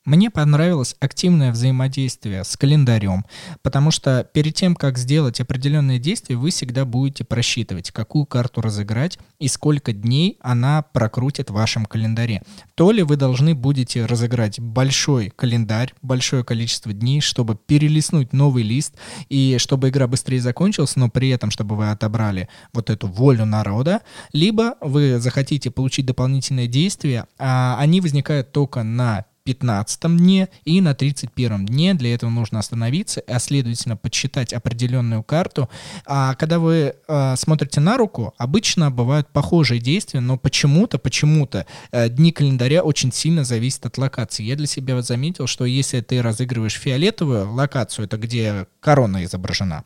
Мне 0.05 0.31
понравилось 0.31 0.97
активное 0.99 1.53
взаимодействие 1.53 2.43
с 2.43 2.57
календарем, 2.57 3.25
потому 3.63 3.93
что 3.93 4.29
перед 4.33 4.53
тем, 4.53 4.75
как 4.75 4.99
сделать 4.99 5.41
определенные 5.41 6.01
действия, 6.01 6.35
вы 6.35 6.51
всегда 6.51 6.85
будете 6.85 7.23
просчитывать, 7.23 7.93
какую 7.93 8.27
карту 8.27 8.63
разыграть 8.63 9.21
и 9.39 9.47
сколько 9.47 9.93
дней 9.93 10.39
она 10.41 10.83
прокрутит 10.83 11.51
в 11.51 11.55
вашем 11.55 11.87
календаре. 11.87 12.43
То 12.75 12.91
ли 12.91 13.05
вы 13.05 13.15
должны 13.15 13.55
будете 13.55 14.05
разыграть 14.05 14.59
большой 14.59 15.31
календарь, 15.31 15.95
большое 16.03 16.43
количество 16.43 16.93
дней, 16.93 17.21
чтобы 17.21 17.55
перелистнуть 17.55 18.33
новый 18.33 18.65
лист 18.65 18.97
и 19.29 19.57
чтобы 19.59 19.91
игра 19.91 20.09
быстрее 20.09 20.41
закончилась, 20.41 20.97
но 20.97 21.11
при 21.11 21.29
этом, 21.29 21.53
чтобы 21.53 21.77
вы 21.77 21.93
отобрали 21.93 22.49
вот 22.73 22.91
эту 22.91 23.07
волю 23.07 23.45
народа, 23.45 24.01
либо 24.33 24.75
вы 24.81 25.21
захотите 25.21 25.71
получить 25.71 26.07
дополнительные 26.07 26.67
действия, 26.67 27.27
а 27.39 27.77
они 27.79 28.01
возникают 28.01 28.51
только 28.51 28.83
на 28.83 29.27
15 29.45 30.17
дне 30.17 30.49
и 30.65 30.81
на 30.81 30.95
31 30.95 31.67
дне. 31.67 31.95
Для 31.95 32.15
этого 32.15 32.31
нужно 32.31 32.59
остановиться, 32.59 33.23
а 33.27 33.39
следовательно 33.39 33.97
подсчитать 33.97 34.53
определенную 34.53 35.23
карту. 35.23 35.69
А 36.07 36.35
когда 36.35 36.59
вы 36.59 36.95
э, 37.07 37.35
смотрите 37.37 37.81
на 37.81 37.97
руку, 37.97 38.35
обычно 38.39 38.91
бывают 38.91 39.29
похожие 39.29 39.81
действия, 39.81 40.21
но 40.21 40.37
почему-то, 40.37 40.99
почему-то 40.99 41.67
э, 41.91 42.09
дни 42.09 42.33
календаря 42.33 42.83
очень 42.83 43.13
сильно 43.13 43.45
зависят 43.45 43.87
от 43.87 43.99
локации. 43.99 44.45
Я 44.45 44.57
для 44.57 44.67
себя 44.67 44.95
вот 44.95 45.07
заметил, 45.07 45.47
что 45.47 45.65
если 45.65 46.01
ты 46.01 46.23
разыгрываешь 46.23 46.79
фиолетовую 46.79 47.53
локацию, 47.53 48.07
это 48.07 48.17
где 48.17 48.67
корона 48.81 49.25
изображена, 49.25 49.85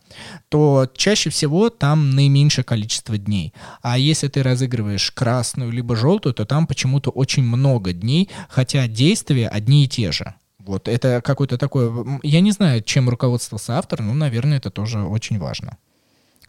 то 0.48 0.88
чаще 0.94 1.30
всего 1.30 1.70
там 1.70 2.10
наименьшее 2.10 2.64
количество 2.64 3.18
дней. 3.18 3.52
А 3.82 3.98
если 3.98 4.28
ты 4.28 4.42
разыгрываешь 4.42 5.10
красную 5.10 5.70
либо 5.70 5.96
желтую, 5.96 6.34
то 6.34 6.44
там 6.44 6.66
почему-то 6.66 7.10
очень 7.10 7.42
много 7.42 7.92
дней, 7.92 8.28
хотя 8.48 8.86
действия 8.88 9.45
одни 9.48 9.84
и 9.84 9.88
те 9.88 10.12
же. 10.12 10.34
Вот 10.58 10.88
это 10.88 11.20
какой-то 11.22 11.58
такой... 11.58 11.90
Я 12.22 12.40
не 12.40 12.50
знаю, 12.50 12.82
чем 12.82 13.08
руководствовался 13.08 13.78
автор, 13.78 14.02
но, 14.02 14.14
наверное, 14.14 14.58
это 14.58 14.70
тоже 14.70 15.00
очень 15.00 15.38
важно. 15.38 15.78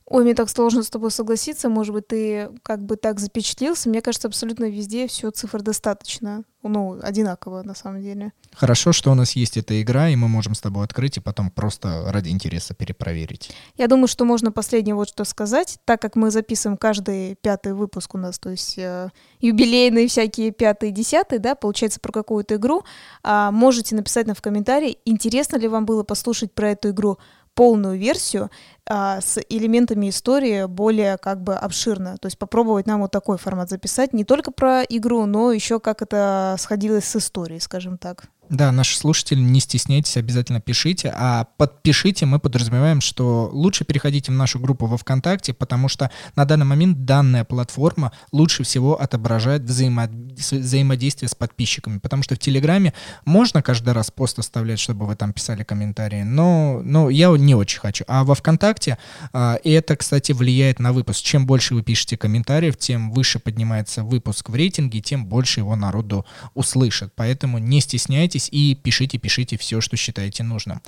Ой, 0.10 0.24
мне 0.24 0.34
так 0.34 0.50
сложно 0.50 0.84
с 0.84 0.90
тобой 0.90 1.12
согласиться. 1.12 1.68
Может 1.68 1.94
быть, 1.94 2.08
ты 2.08 2.50
как 2.64 2.82
бы 2.82 2.96
так 2.96 3.20
запечатлился. 3.20 3.90
Мне 3.90 4.02
кажется, 4.02 4.30
абсолютно 4.30 4.70
везде 4.70 5.06
все 5.08 5.32
цифр 5.32 5.62
достаточно. 5.62 6.44
Ну, 6.64 6.98
одинаково 7.02 7.62
на 7.64 7.76
самом 7.76 8.02
деле. 8.02 8.32
Хорошо, 8.54 8.92
что 8.92 9.12
у 9.12 9.16
нас 9.16 9.34
есть 9.34 9.58
эта 9.58 9.82
игра, 9.82 10.10
и 10.10 10.16
мы 10.16 10.28
можем 10.28 10.56
с 10.56 10.62
тобой 10.62 10.86
открыть 10.86 11.18
и 11.18 11.20
потом 11.20 11.52
просто 11.52 12.06
ради 12.08 12.30
интереса 12.30 12.74
перепроверить. 12.74 13.52
Я 13.76 13.88
думаю, 13.88 14.08
что 14.08 14.26
можно 14.26 14.52
последнее 14.52 14.96
вот 14.96 15.10
что 15.10 15.24
сказать. 15.26 15.78
Так 15.86 16.02
как 16.02 16.16
мы 16.16 16.32
записываем 16.32 16.78
каждый 16.78 17.36
пятый 17.36 17.74
выпуск 17.74 18.16
у 18.16 18.18
нас, 18.18 18.40
то 18.40 18.50
есть 18.50 18.78
э, 18.78 19.10
юбилейные 19.40 20.08
всякие 20.08 20.52
пятый, 20.52 20.92
десятый, 20.92 21.40
да, 21.40 21.56
получается 21.56 22.00
про 22.00 22.12
какую-то 22.12 22.56
игру, 22.56 22.84
э, 23.24 23.50
можете 23.52 23.96
написать 23.96 24.28
нам 24.28 24.36
в 24.36 24.42
комментарии, 24.42 24.98
интересно 25.06 25.58
ли 25.58 25.68
вам 25.68 25.86
было 25.86 26.04
послушать 26.04 26.54
про 26.54 26.72
эту 26.72 26.90
игру 26.90 27.18
полную 27.58 27.98
версию 27.98 28.52
а, 28.86 29.20
с 29.20 29.40
элементами 29.50 30.10
истории 30.10 30.66
более 30.66 31.18
как 31.18 31.42
бы 31.42 31.56
обширно. 31.56 32.18
То 32.20 32.28
есть 32.28 32.38
попробовать 32.38 32.86
нам 32.86 33.02
вот 33.02 33.12
такой 33.12 33.40
формат 33.40 33.70
записать, 33.70 34.14
не 34.14 34.24
только 34.24 34.52
про 34.52 34.84
игру, 34.84 35.26
но 35.26 35.52
еще 35.52 35.80
как 35.80 36.04
это 36.04 36.56
сходилось 36.60 37.06
с 37.06 37.16
историей, 37.16 37.60
скажем 37.60 37.98
так. 37.98 38.26
Да, 38.50 38.72
наши 38.72 38.98
слушатели, 38.98 39.40
не 39.40 39.60
стесняйтесь, 39.60 40.16
обязательно 40.16 40.62
пишите. 40.62 41.14
А 41.16 41.48
подпишите 41.58 42.26
мы 42.26 42.40
подразумеваем, 42.40 43.02
что 43.02 43.50
лучше 43.52 43.84
переходите 43.84 44.32
в 44.32 44.36
нашу 44.36 44.60
группу 44.60 44.86
во 44.86 44.98
ВКонтакте, 44.98 45.54
потому 45.54 45.90
что 45.90 46.12
на 46.36 46.46
данный 46.46 46.66
момент 46.66 47.04
данная 47.04 47.44
платформа 47.44 48.14
лучше 48.32 48.64
всего 48.64 49.00
отображает 49.02 49.64
взаимо... 49.64 50.08
взаимодействие 50.08 51.28
с 51.28 51.36
подписчиками. 51.36 52.00
Потому 52.00 52.24
что 52.24 52.36
в 52.36 52.40
Телеграме 52.40 52.94
можно 53.26 53.62
каждый 53.62 53.94
раз 53.94 54.12
пост 54.12 54.40
оставлять, 54.40 54.80
чтобы 54.80 55.06
вы 55.06 55.16
там 55.16 55.34
писали 55.34 55.64
комментарии, 55.64 56.24
но, 56.24 56.82
но 56.84 57.10
я 57.10 57.30
не 57.38 57.54
очень 57.54 57.80
хочу. 57.80 58.06
А 58.08 58.24
во 58.24 58.36
ВКонтакте, 58.36 58.98
а, 59.34 59.56
и 59.64 59.72
это, 59.72 59.98
кстати, 59.98 60.32
влияет 60.32 60.80
на 60.80 60.94
выпуск. 60.94 61.22
Чем 61.22 61.46
больше 61.46 61.76
вы 61.76 61.84
пишете 61.84 62.16
комментариев, 62.16 62.78
тем 62.78 63.12
выше 63.12 63.40
поднимается 63.40 64.04
выпуск 64.04 64.50
в 64.50 64.56
рейтинге, 64.56 65.02
тем 65.02 65.26
больше 65.26 65.60
его 65.60 65.76
народу 65.76 66.26
услышит. 66.54 67.12
Поэтому 67.16 67.58
не 67.58 67.82
стесняйтесь 67.82 68.37
общайтесь 68.38 68.50
и 68.52 68.76
пишите, 68.76 69.18
пишите 69.18 69.58
все, 69.58 69.82
что 69.82 69.98
считаете 69.98 70.44
нужным. 70.44 70.82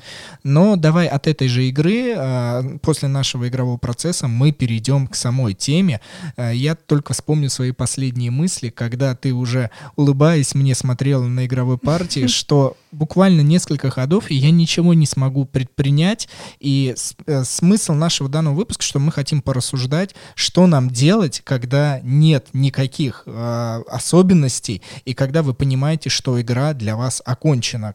Но 0.43 0.75
давай 0.75 1.07
от 1.07 1.27
этой 1.27 1.47
же 1.47 1.67
игры, 1.67 2.13
а, 2.15 2.63
после 2.81 3.07
нашего 3.07 3.47
игрового 3.47 3.77
процесса, 3.77 4.27
мы 4.27 4.51
перейдем 4.51 5.07
к 5.07 5.15
самой 5.15 5.53
теме. 5.53 5.99
А, 6.37 6.51
я 6.51 6.75
только 6.75 7.13
вспомню 7.13 7.49
свои 7.49 7.71
последние 7.71 8.31
мысли, 8.31 8.69
когда 8.69 9.15
ты 9.15 9.33
уже, 9.33 9.69
улыбаясь, 9.95 10.55
мне 10.55 10.75
смотрела 10.75 11.23
на 11.23 11.45
игровой 11.45 11.77
партии, 11.77 12.27
что 12.39 12.75
буквально 12.91 13.41
несколько 13.41 13.89
ходов, 13.89 14.31
и 14.31 14.35
я 14.35 14.51
ничего 14.51 14.93
не 14.93 15.05
смогу 15.05 15.45
предпринять. 15.45 16.29
И 16.59 16.95
э, 17.25 17.43
смысл 17.43 17.93
нашего 17.93 18.29
данного 18.29 18.55
выпуска, 18.55 18.83
что 18.83 18.99
мы 18.99 19.11
хотим 19.11 19.41
порассуждать, 19.41 20.15
что 20.35 20.67
нам 20.67 20.89
делать, 20.89 21.41
когда 21.43 21.99
нет 22.03 22.47
никаких 22.53 23.23
э, 23.25 23.83
особенностей, 23.87 24.81
и 25.05 25.13
когда 25.13 25.41
вы 25.41 25.53
понимаете, 25.53 26.09
что 26.09 26.39
игра 26.41 26.73
для 26.73 26.95
вас 26.95 27.21
окончена. 27.25 27.38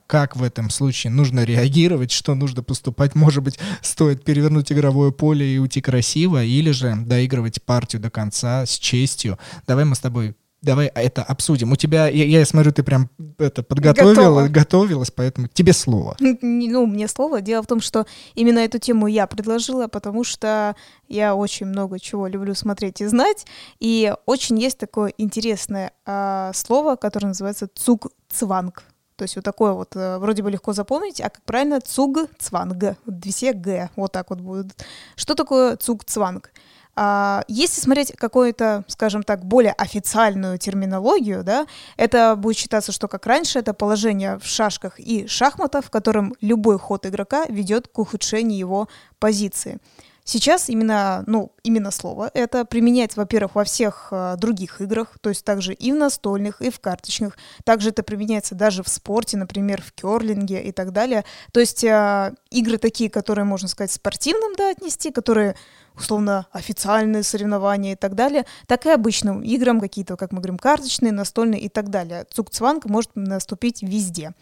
Как 0.07 0.37
в 0.37 0.43
этом 0.43 0.71
случае 0.71 1.13
нужно 1.13 1.45
реагировать, 1.45 2.11
что 2.11 2.35
нужно 2.35 2.63
поступать. 2.63 3.15
Может 3.15 3.43
быть, 3.43 3.59
стоит 3.83 4.25
перевернуть 4.25 4.73
игровое 4.73 5.13
поле 5.13 5.55
и 5.55 5.59
уйти 5.59 5.81
красиво, 5.81 6.43
или 6.43 6.71
же 6.71 6.95
доигрывать 6.97 7.63
партию 7.63 8.03
до 8.03 8.11
конца 8.11 8.67
с 8.67 8.79
честью. 8.79 9.39
Давай 9.67 9.85
мы 9.85 9.95
с 9.95 10.01
тобой 10.01 10.35
давай 10.65 10.87
это 10.95 11.23
обсудим. 11.23 11.73
У 11.73 11.77
тебя, 11.77 12.09
я, 12.09 12.25
я 12.25 12.45
смотрю, 12.45 12.73
ты 12.73 12.83
прям 12.83 13.11
это 13.39 13.63
подготовила, 13.63 14.49
готовилась, 14.49 15.11
поэтому 15.11 15.49
тебе 15.49 15.73
слово. 15.73 16.17
Ну, 16.65 16.87
мне 16.87 17.09
слово. 17.09 17.41
Дело 17.41 17.63
в 17.63 17.67
том, 17.67 17.81
что 17.81 18.07
именно 18.35 18.59
эту 18.59 18.79
тему 18.79 19.07
я 19.07 19.27
предложила, 19.27 19.87
потому 19.87 20.25
что 20.25 20.75
я 21.09 21.35
очень 21.35 21.67
много 21.67 22.01
чего 22.01 22.27
люблю 22.27 22.55
смотреть 22.55 23.01
и 23.01 23.07
знать, 23.07 23.47
и 23.81 24.13
очень 24.27 24.59
есть 24.59 24.79
такое 24.79 25.13
интересное 25.19 25.93
э, 26.07 26.53
слово, 26.55 26.97
которое 26.97 27.29
называется 27.29 27.69
цуг-цванг. 27.75 28.83
То 29.17 29.23
есть 29.23 29.37
вот 29.37 29.45
такое 29.45 29.73
вот 29.73 29.95
э, 29.95 30.19
вроде 30.19 30.43
бы 30.43 30.51
легко 30.51 30.73
запомнить, 30.73 31.21
а 31.21 31.31
как 31.31 31.43
правильно 31.43 31.81
цуг 31.81 32.19
цванг, 32.39 32.97
все 33.25 33.53
г, 33.53 33.91
вот 33.97 34.13
так 34.13 34.31
вот 34.31 34.41
будет. 34.41 34.85
Что 35.17 35.35
такое 35.35 35.77
цуг 35.77 36.05
цванг? 36.05 36.51
А, 36.97 37.45
если 37.49 37.81
смотреть 37.81 38.13
какую-то, 38.17 38.85
скажем 38.89 39.23
так, 39.23 39.45
более 39.45 39.73
официальную 39.73 40.59
терминологию, 40.59 41.43
да, 41.43 41.67
это 41.97 42.37
будет 42.37 42.57
считаться, 42.57 42.93
что 42.93 43.09
как 43.09 43.27
раньше, 43.27 43.59
это 43.59 43.75
положение 43.75 44.39
в 44.39 44.47
шашках 44.47 44.99
и 45.01 45.27
шахматах, 45.27 45.85
в 45.87 45.91
котором 45.91 46.35
любой 46.41 46.79
ход 46.79 47.07
игрока 47.07 47.47
ведет 47.47 47.89
к 47.89 47.99
ухудшению 47.99 48.59
его 48.59 48.89
позиции. 49.19 49.79
Сейчас 50.27 50.71
именно, 50.71 51.23
ну, 51.27 51.53
именно 51.63 51.91
слово 51.91 52.31
это 52.33 52.65
применяется, 52.65 53.21
во-первых, 53.21 53.57
во 53.57 53.65
всех 53.65 54.09
э, 54.11 54.37
других 54.39 54.81
играх, 54.81 55.19
то 55.21 55.29
есть 55.29 55.45
также 55.45 55.75
и 55.75 55.93
в 55.93 55.97
настольных, 55.97 56.63
и 56.63 56.71
в 56.71 56.81
карточных. 56.81 57.37
Также 57.65 57.91
это 57.91 58.03
применяется 58.03 58.55
даже 58.55 58.83
в 58.83 58.89
спорте, 58.89 59.37
например, 59.37 59.83
в 59.83 59.93
керлинге 59.93 60.63
и 60.63 60.73
так 60.73 60.93
далее. 60.93 61.27
То 61.53 61.61
есть 61.61 61.85
э, 61.85 62.35
игры 62.51 62.79
такие, 62.79 63.11
которые, 63.11 63.45
можно 63.45 63.69
сказать, 63.69 63.93
спортивным, 63.93 64.55
да, 64.57 64.71
отнести, 64.71 65.11
которые 65.11 65.57
условно 65.95 66.47
официальные 66.53 67.23
соревнования 67.23 67.93
и 67.93 67.97
так 67.97 68.15
далее, 68.15 68.47
так 68.67 68.87
и 68.87 68.91
обычным 68.91 69.43
играм 69.43 69.79
какие-то, 69.79 70.17
как 70.17 70.33
мы 70.33 70.39
говорим, 70.39 70.59
карточные, 70.59 71.13
настольные 71.13 71.61
и 71.61 71.69
так 71.69 71.91
далее. 71.91 72.25
Цукцванг 72.31 72.87
может 72.87 73.11
наступить 73.15 73.83
везде. 73.83 74.33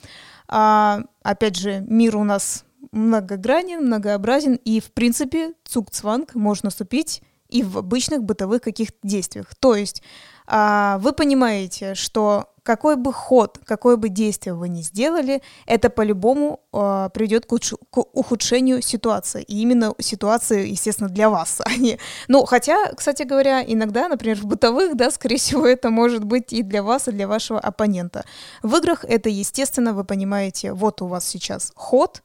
А, 0.46 1.00
опять 1.22 1.56
же, 1.56 1.84
мир 1.88 2.16
у 2.16 2.24
нас 2.24 2.64
многогранен, 2.90 3.86
многообразен, 3.86 4.54
и, 4.54 4.80
в 4.80 4.92
принципе, 4.92 5.54
цукцванг 5.64 6.34
может 6.34 6.64
наступить 6.64 7.22
и 7.48 7.62
в 7.62 7.78
обычных 7.78 8.22
бытовых 8.24 8.62
каких-то 8.62 8.96
действиях. 9.02 9.54
То 9.54 9.74
есть 9.74 10.02
а, 10.46 10.98
вы 10.98 11.12
понимаете, 11.12 11.94
что 11.94 12.48
какой 12.62 12.96
бы 12.96 13.12
ход, 13.12 13.58
какое 13.64 13.96
бы 13.96 14.08
действие 14.08 14.54
вы 14.54 14.68
ни 14.68 14.82
сделали, 14.82 15.42
это 15.66 15.90
по-любому 15.90 16.60
э, 16.72 17.08
приведет 17.12 17.44
к, 17.46 17.58
к 17.90 17.98
ухудшению 17.98 18.82
ситуации. 18.82 19.42
И 19.42 19.60
именно 19.60 19.94
ситуации, 19.98 20.68
естественно, 20.68 21.08
для 21.08 21.28
вас. 21.28 21.60
А 21.72 21.76
не... 21.76 21.98
Ну, 22.28 22.44
хотя, 22.44 22.92
кстати 22.94 23.24
говоря, 23.24 23.64
иногда, 23.66 24.08
например, 24.08 24.36
в 24.36 24.44
бытовых, 24.44 24.96
да, 24.96 25.10
скорее 25.10 25.38
всего, 25.38 25.66
это 25.66 25.90
может 25.90 26.24
быть 26.24 26.52
и 26.52 26.62
для 26.62 26.82
вас, 26.82 27.08
и 27.08 27.12
для 27.12 27.26
вашего 27.26 27.58
оппонента. 27.58 28.24
В 28.62 28.76
играх 28.76 29.04
это, 29.04 29.28
естественно, 29.28 29.92
вы 29.92 30.04
понимаете, 30.04 30.72
вот 30.72 31.02
у 31.02 31.06
вас 31.06 31.26
сейчас 31.26 31.72
ход, 31.74 32.22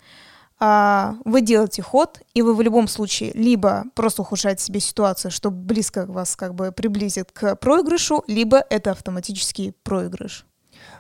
вы 0.60 1.42
делаете 1.42 1.82
ход, 1.82 2.20
и 2.34 2.42
вы 2.42 2.56
в 2.56 2.62
любом 2.62 2.88
случае 2.88 3.32
либо 3.34 3.86
просто 3.94 4.24
ухудшаете 4.24 4.64
себе 4.64 4.80
ситуацию, 4.80 5.32
что 5.32 5.52
близко 5.52 6.06
вас 6.06 6.36
как 6.36 6.56
бы 6.56 6.72
приблизит 6.72 7.32
к 7.32 7.56
проигрышу, 7.56 8.24
либо 8.28 8.64
это 8.70 8.92
автоматический 8.92 9.74
проигрыш. 9.84 10.46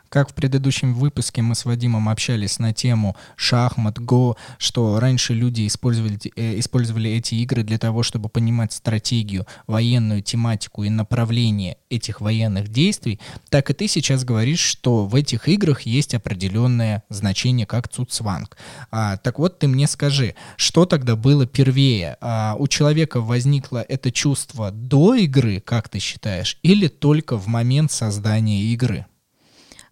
Как 0.09 0.31
в 0.31 0.33
предыдущем 0.33 0.93
выпуске 0.93 1.41
мы 1.41 1.55
с 1.55 1.65
Вадимом 1.65 2.07
общались 2.07 2.59
на 2.59 2.73
тему 2.73 3.15
шахмат, 3.35 3.99
го, 3.99 4.37
что 4.57 4.99
раньше 4.99 5.33
люди 5.33 5.67
использовали, 5.67 6.17
э, 6.35 6.59
использовали 6.59 7.11
эти 7.11 7.35
игры 7.35 7.63
для 7.63 7.77
того, 7.77 8.03
чтобы 8.03 8.29
понимать 8.29 8.71
стратегию, 8.73 9.45
военную 9.67 10.21
тематику 10.21 10.83
и 10.83 10.89
направление 10.89 11.77
этих 11.89 12.21
военных 12.21 12.69
действий, 12.69 13.19
так 13.49 13.69
и 13.69 13.73
ты 13.73 13.87
сейчас 13.87 14.23
говоришь, 14.23 14.59
что 14.59 15.05
в 15.05 15.15
этих 15.15 15.49
играх 15.49 15.81
есть 15.81 16.13
определенное 16.13 17.03
значение 17.09 17.65
как 17.65 17.89
цуцванг. 17.89 18.57
А, 18.91 19.17
так 19.17 19.39
вот, 19.39 19.59
ты 19.59 19.67
мне 19.67 19.87
скажи, 19.87 20.35
что 20.55 20.85
тогда 20.85 21.15
было 21.15 21.45
первее? 21.45 22.17
А, 22.21 22.55
у 22.57 22.67
человека 22.67 23.19
возникло 23.21 23.83
это 23.87 24.11
чувство 24.11 24.71
до 24.71 25.15
игры, 25.15 25.59
как 25.59 25.89
ты 25.89 25.99
считаешь, 25.99 26.57
или 26.63 26.87
только 26.87 27.37
в 27.37 27.47
момент 27.47 27.91
создания 27.91 28.61
игры? 28.63 29.05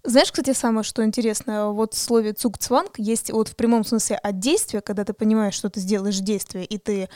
Знаешь, 0.05 0.31
кстати, 0.31 0.53
самое, 0.53 0.83
что 0.83 1.03
интересно, 1.03 1.71
вот 1.71 1.95
в 1.95 1.97
слове 1.97 2.33
цукцванг 2.33 2.99
есть 2.99 3.31
вот 3.31 3.47
в 3.47 3.55
прямом 3.55 3.83
смысле 3.83 4.17
от 4.17 4.39
действия, 4.39 4.81
когда 4.81 5.03
ты 5.03 5.13
понимаешь, 5.13 5.55
что 5.55 5.69
ты 5.69 5.79
сделаешь 5.79 6.19
действие, 6.19 6.65
и 6.65 6.77
ты 6.77 7.09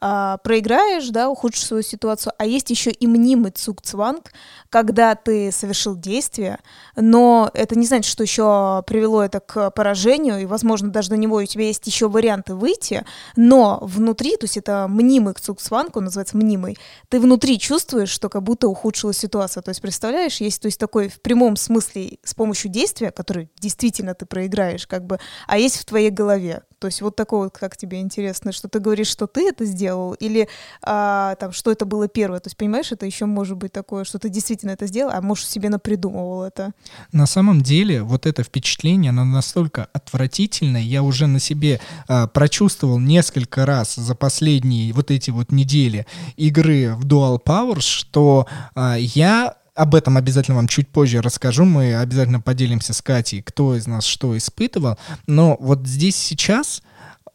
а, 0.00 0.36
проиграешь, 0.38 1.08
да, 1.08 1.30
ухудшишь 1.30 1.64
свою 1.64 1.82
ситуацию, 1.82 2.34
а 2.36 2.44
есть 2.44 2.68
еще 2.68 2.90
и 2.90 3.06
мнимый 3.06 3.50
цукцванг, 3.50 4.32
когда 4.74 5.14
ты 5.14 5.52
совершил 5.52 5.94
действие, 5.94 6.58
но 6.96 7.48
это 7.54 7.78
не 7.78 7.86
значит, 7.86 8.10
что 8.10 8.24
еще 8.24 8.82
привело 8.88 9.22
это 9.22 9.38
к 9.38 9.70
поражению, 9.70 10.40
и, 10.40 10.46
возможно, 10.46 10.88
даже 10.88 11.10
на 11.10 11.14
него 11.14 11.36
у 11.36 11.44
тебя 11.44 11.66
есть 11.66 11.86
еще 11.86 12.08
варианты 12.08 12.56
выйти, 12.56 13.04
но 13.36 13.78
внутри, 13.82 14.36
то 14.36 14.46
есть 14.46 14.56
это 14.56 14.88
мнимый 14.88 15.34
цукцванг, 15.34 15.96
он 15.96 16.06
называется 16.06 16.36
мнимый, 16.36 16.76
ты 17.08 17.20
внутри 17.20 17.60
чувствуешь, 17.60 18.08
что 18.08 18.28
как 18.28 18.42
будто 18.42 18.66
ухудшилась 18.66 19.16
ситуация, 19.16 19.62
то 19.62 19.68
есть 19.68 19.80
представляешь, 19.80 20.40
есть 20.40 20.60
то 20.60 20.66
есть 20.66 20.80
такой 20.80 21.08
в 21.08 21.20
прямом 21.20 21.54
смысле 21.54 22.18
с 22.24 22.34
помощью 22.34 22.68
действия, 22.68 23.12
который 23.12 23.52
действительно 23.60 24.16
ты 24.16 24.26
проиграешь, 24.26 24.88
как 24.88 25.06
бы, 25.06 25.20
а 25.46 25.56
есть 25.56 25.76
в 25.76 25.84
твоей 25.84 26.10
голове, 26.10 26.62
то 26.84 26.88
есть 26.88 27.00
вот 27.00 27.16
такое 27.16 27.44
вот, 27.44 27.56
как 27.56 27.78
тебе 27.78 28.00
интересно, 28.02 28.52
что 28.52 28.68
ты 28.68 28.78
говоришь, 28.78 29.06
что 29.06 29.26
ты 29.26 29.48
это 29.48 29.64
сделал, 29.64 30.12
или 30.12 30.50
а, 30.82 31.34
там, 31.36 31.50
что 31.52 31.70
это 31.70 31.86
было 31.86 32.08
первое. 32.08 32.40
То 32.40 32.48
есть, 32.48 32.58
понимаешь, 32.58 32.92
это 32.92 33.06
еще 33.06 33.24
может 33.24 33.56
быть 33.56 33.72
такое, 33.72 34.04
что 34.04 34.18
ты 34.18 34.28
действительно 34.28 34.63
это 34.70 34.86
сделал, 34.86 35.12
а 35.12 35.20
может 35.20 35.46
себе 35.48 35.68
напридумывал 35.68 36.42
это. 36.42 36.72
На 37.12 37.26
самом 37.26 37.60
деле, 37.60 38.02
вот 38.02 38.26
это 38.26 38.42
впечатление, 38.42 39.10
оно 39.10 39.24
настолько 39.24 39.88
отвратительное, 39.92 40.82
я 40.82 41.02
уже 41.02 41.26
на 41.26 41.40
себе 41.40 41.80
а, 42.08 42.26
прочувствовал 42.26 42.98
несколько 42.98 43.66
раз 43.66 43.94
за 43.94 44.14
последние 44.14 44.92
вот 44.92 45.10
эти 45.10 45.30
вот 45.30 45.52
недели 45.52 46.06
игры 46.36 46.94
в 46.94 47.06
Dual 47.06 47.38
Powers, 47.44 47.82
что 47.82 48.46
а, 48.74 48.96
я 48.96 49.56
об 49.74 49.94
этом 49.94 50.16
обязательно 50.16 50.56
вам 50.56 50.68
чуть 50.68 50.88
позже 50.88 51.20
расскажу. 51.20 51.64
Мы 51.64 51.96
обязательно 51.96 52.40
поделимся 52.40 52.92
с 52.92 53.02
Катей, 53.02 53.42
кто 53.42 53.76
из 53.76 53.86
нас 53.86 54.04
что 54.04 54.36
испытывал. 54.36 54.98
Но 55.26 55.56
вот 55.58 55.86
здесь 55.86 56.16
сейчас 56.16 56.82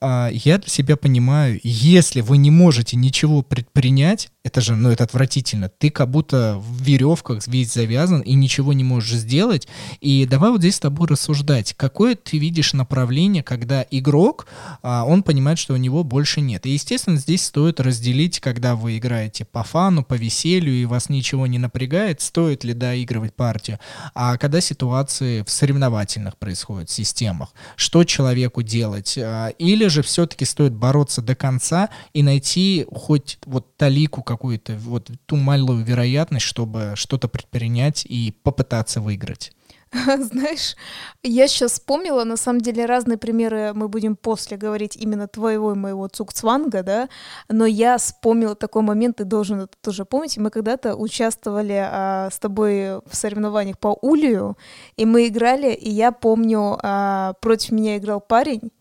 а, 0.02 0.30
я 0.32 0.58
для 0.58 0.70
себя 0.70 0.96
понимаю, 0.96 1.60
если 1.64 2.22
вы 2.22 2.38
не 2.38 2.52
можете 2.52 2.96
ничего 2.96 3.42
предпринять, 3.42 4.32
это 4.42 4.62
же, 4.62 4.76
ну, 4.76 4.90
это 4.90 5.04
отвратительно. 5.04 5.68
Ты 5.68 5.90
как 5.90 6.10
будто 6.10 6.56
в 6.58 6.82
веревках 6.82 7.46
весь 7.48 7.74
завязан 7.74 8.22
и 8.22 8.36
ничего 8.36 8.72
не 8.72 8.86
можешь 8.86 9.20
сделать. 9.20 9.68
И 10.00 10.26
давай 10.26 10.52
вот 10.52 10.62
здесь 10.62 10.76
с 10.76 10.80
тобой 10.80 11.10
рассуждать, 11.10 11.74
какое 11.74 12.16
ты 12.16 12.38
видишь 12.38 12.72
направление, 12.72 13.44
когда 13.44 13.86
игрок, 13.92 14.48
а, 14.82 15.04
он 15.06 15.24
понимает, 15.24 15.60
что 15.60 15.74
у 15.74 15.78
него 15.78 16.06
больше 16.06 16.40
нет. 16.40 16.66
И, 16.66 16.70
естественно, 16.70 17.18
здесь 17.18 17.44
стоит 17.46 17.82
разделить, 17.82 18.40
когда 18.40 18.78
вы 18.78 18.98
играете 18.98 19.44
по 19.44 19.64
фану, 19.64 20.06
по 20.06 20.14
веселью, 20.14 20.74
и 20.74 20.86
вас 20.86 21.10
ничего 21.10 21.46
не 21.46 21.60
напрягает, 21.60 22.22
стоит 22.22 22.64
ли 22.64 22.74
доигрывать 22.74 23.34
партию. 23.34 23.78
А 24.16 24.38
когда 24.38 24.62
ситуации 24.62 25.44
в 25.44 25.50
соревновательных 25.50 26.38
происходят 26.38 26.90
системах, 26.90 27.50
что 27.76 28.06
человеку 28.06 28.62
делать? 28.62 29.18
А, 29.18 29.50
или 29.50 29.88
же 29.88 30.02
все-таки 30.02 30.46
стоит 30.46 30.74
бороться 30.74 31.22
до 31.22 31.36
конца 31.36 31.90
и 32.14 32.24
найти 32.24 32.88
хоть 32.90 33.38
вот 33.46 33.76
талику 33.76 34.24
какую-то, 34.30 34.78
вот 34.78 35.10
ту 35.26 35.36
малую 35.36 35.84
вероятность, 35.84 36.46
чтобы 36.46 36.94
что-то 36.96 37.28
предпринять 37.28 38.06
и 38.06 38.32
попытаться 38.44 39.02
выиграть. 39.02 39.52
Знаешь, 39.92 40.76
я 41.24 41.48
сейчас 41.48 41.72
вспомнила, 41.72 42.24
на 42.24 42.38
самом 42.38 42.62
деле, 42.62 42.86
разные 42.86 43.18
примеры 43.18 43.72
мы 43.74 43.88
будем 43.88 44.16
после 44.16 44.56
говорить 44.56 44.96
именно 44.96 45.28
твоего 45.28 45.72
и 45.72 45.76
моего 45.76 46.08
цукцванга, 46.08 46.84
да, 46.84 47.10
но 47.50 47.66
я 47.66 47.98
вспомнила 47.98 48.56
такой 48.56 48.84
момент, 48.84 49.18
ты 49.18 49.24
должен 49.24 49.62
это 49.62 49.76
тоже 49.82 50.06
помнить, 50.06 50.38
мы 50.38 50.52
когда-то 50.52 50.96
участвовали 50.96 51.80
а, 51.92 52.30
с 52.32 52.38
тобой 52.38 53.00
в 53.00 53.14
соревнованиях 53.16 53.80
по 53.80 53.98
улью, 54.00 54.58
и 54.96 55.06
мы 55.06 55.28
играли, 55.28 55.74
и 55.74 55.90
я 55.90 56.12
помню, 56.12 56.78
а, 56.84 57.34
против 57.42 57.72
меня 57.72 57.98
играл 57.98 58.22
парень, 58.22 58.72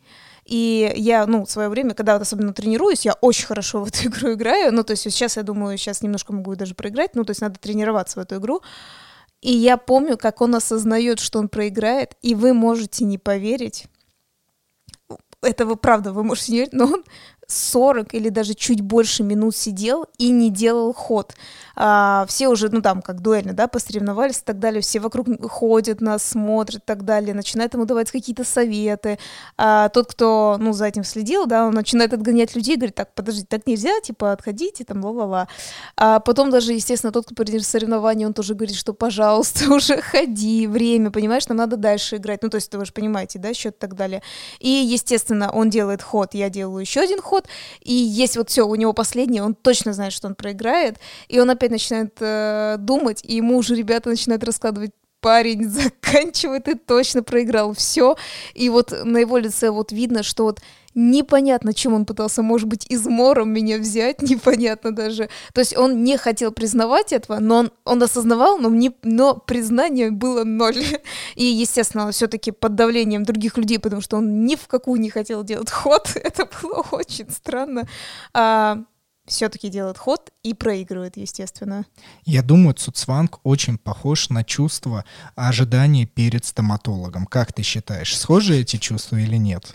и 0.48 0.90
я, 0.96 1.26
ну, 1.26 1.44
в 1.44 1.50
свое 1.50 1.68
время, 1.68 1.92
когда 1.92 2.14
вот 2.14 2.22
особенно 2.22 2.54
тренируюсь, 2.54 3.04
я 3.04 3.12
очень 3.20 3.44
хорошо 3.44 3.84
в 3.84 3.88
эту 3.88 4.04
игру 4.08 4.32
играю. 4.32 4.72
Ну, 4.72 4.82
то 4.82 4.92
есть 4.92 5.02
сейчас, 5.02 5.36
я 5.36 5.42
думаю, 5.42 5.76
сейчас 5.76 6.00
немножко 6.00 6.32
могу 6.32 6.54
даже 6.54 6.74
проиграть. 6.74 7.14
Ну, 7.14 7.24
то 7.24 7.32
есть 7.32 7.42
надо 7.42 7.60
тренироваться 7.60 8.18
в 8.18 8.22
эту 8.22 8.36
игру. 8.36 8.62
И 9.42 9.52
я 9.52 9.76
помню, 9.76 10.16
как 10.16 10.40
он 10.40 10.54
осознает, 10.54 11.20
что 11.20 11.38
он 11.38 11.50
проиграет, 11.50 12.16
и 12.22 12.34
вы 12.34 12.54
можете 12.54 13.04
не 13.04 13.18
поверить. 13.18 13.84
Это 15.42 15.66
вы 15.66 15.76
правда, 15.76 16.14
вы 16.14 16.24
можете 16.24 16.52
не 16.52 16.58
верить, 16.60 16.72
но 16.72 16.86
он 16.86 17.04
40 17.48 18.14
или 18.14 18.28
даже 18.28 18.54
чуть 18.54 18.82
больше 18.82 19.22
минут 19.22 19.56
сидел 19.56 20.06
и 20.18 20.30
не 20.30 20.50
делал 20.50 20.92
ход. 20.92 21.34
А, 21.80 22.26
все 22.28 22.48
уже, 22.48 22.68
ну 22.70 22.82
там, 22.82 23.00
как 23.02 23.20
дуэльно, 23.20 23.52
да, 23.52 23.68
посоревновались 23.68 24.38
и 24.38 24.44
так 24.44 24.58
далее, 24.58 24.82
все 24.82 24.98
вокруг 24.98 25.28
ходят, 25.48 26.00
нас 26.00 26.24
смотрят 26.24 26.82
и 26.82 26.84
так 26.84 27.04
далее, 27.04 27.34
начинают 27.34 27.72
ему 27.74 27.84
давать 27.84 28.10
какие-то 28.10 28.42
советы. 28.42 29.18
А, 29.56 29.88
тот, 29.90 30.10
кто, 30.10 30.56
ну, 30.58 30.72
за 30.72 30.86
этим 30.86 31.04
следил, 31.04 31.46
да, 31.46 31.66
он 31.66 31.74
начинает 31.74 32.12
отгонять 32.12 32.56
людей, 32.56 32.74
говорит, 32.74 32.96
так, 32.96 33.14
подождите, 33.14 33.46
так 33.48 33.64
нельзя, 33.66 34.00
типа, 34.00 34.32
отходите, 34.32 34.84
там, 34.84 35.04
ла-ла-ла. 35.04 35.46
А 35.96 36.18
потом 36.18 36.50
даже, 36.50 36.72
естественно, 36.72 37.12
тот, 37.12 37.26
кто 37.26 37.36
придет 37.36 37.64
соревнования, 37.64 38.26
он 38.26 38.34
тоже 38.34 38.54
говорит, 38.54 38.76
что, 38.76 38.92
пожалуйста, 38.92 39.72
уже 39.72 40.02
ходи, 40.02 40.66
время, 40.66 41.12
понимаешь, 41.12 41.46
нам 41.46 41.58
надо 41.58 41.76
дальше 41.76 42.16
играть. 42.16 42.42
Ну, 42.42 42.50
то 42.50 42.56
есть, 42.56 42.74
вы 42.74 42.84
же 42.84 42.92
понимаете, 42.92 43.38
да, 43.38 43.54
счет 43.54 43.76
и 43.76 43.78
так 43.78 43.94
далее. 43.94 44.20
И, 44.58 44.68
естественно, 44.68 45.52
он 45.52 45.70
делает 45.70 46.02
ход, 46.02 46.34
я 46.34 46.50
делаю 46.50 46.80
еще 46.80 47.00
один 47.00 47.20
ход, 47.22 47.37
ход, 47.38 47.48
и 47.82 47.92
есть 47.92 48.36
вот 48.36 48.50
все, 48.50 48.66
у 48.66 48.74
него 48.74 48.92
последний, 48.92 49.40
он 49.40 49.54
точно 49.54 49.92
знает, 49.92 50.12
что 50.12 50.28
он 50.28 50.34
проиграет, 50.34 50.98
и 51.28 51.40
он 51.40 51.50
опять 51.50 51.70
начинает 51.70 52.16
э, 52.20 52.76
думать, 52.78 53.20
и 53.24 53.36
ему 53.36 53.56
уже 53.56 53.74
ребята 53.74 54.10
начинают 54.10 54.44
раскладывать 54.44 54.92
парень 55.20 55.68
заканчивает 55.68 56.68
и 56.68 56.74
точно 56.74 57.22
проиграл 57.22 57.74
все. 57.74 58.16
И 58.54 58.68
вот 58.68 58.92
на 59.04 59.18
его 59.18 59.38
лице 59.38 59.70
вот 59.70 59.92
видно, 59.92 60.22
что 60.22 60.44
вот 60.44 60.60
непонятно, 60.98 61.72
чем 61.72 61.94
он 61.94 62.04
пытался, 62.04 62.42
может 62.42 62.66
быть, 62.66 62.84
измором 62.88 63.50
меня 63.50 63.78
взять, 63.78 64.20
непонятно 64.22 64.94
даже. 64.94 65.28
То 65.54 65.60
есть 65.60 65.76
он 65.76 66.02
не 66.02 66.16
хотел 66.18 66.52
признавать 66.52 67.12
этого, 67.12 67.38
но 67.38 67.58
он, 67.58 67.70
он 67.84 68.02
осознавал, 68.02 68.58
но, 68.58 68.68
не, 68.68 68.92
но 69.02 69.34
признание 69.34 70.10
было 70.10 70.44
ноль. 70.44 70.84
И, 71.36 71.44
естественно, 71.44 72.10
все-таки 72.10 72.50
под 72.50 72.74
давлением 72.74 73.24
других 73.24 73.56
людей, 73.56 73.78
потому 73.78 74.02
что 74.02 74.16
он 74.16 74.44
ни 74.44 74.56
в 74.56 74.66
какую 74.66 75.00
не 75.00 75.08
хотел 75.10 75.44
делать 75.44 75.70
ход. 75.70 76.10
Это 76.14 76.48
было 76.62 76.84
очень 76.90 77.30
странно. 77.30 77.88
А, 78.34 78.78
все-таки 79.26 79.68
делает 79.68 79.98
ход 79.98 80.32
и 80.42 80.52
проигрывает, 80.52 81.16
естественно. 81.16 81.84
Я 82.24 82.42
думаю, 82.42 82.74
Цуцванг 82.74 83.38
очень 83.44 83.78
похож 83.78 84.30
на 84.30 84.42
чувство 84.42 85.04
ожидания 85.36 86.06
перед 86.06 86.44
стоматологом. 86.44 87.26
Как 87.26 87.52
ты 87.52 87.62
считаешь, 87.62 88.18
схожи 88.18 88.58
эти 88.58 88.78
чувства 88.78 89.16
или 89.16 89.36
нет? 89.36 89.74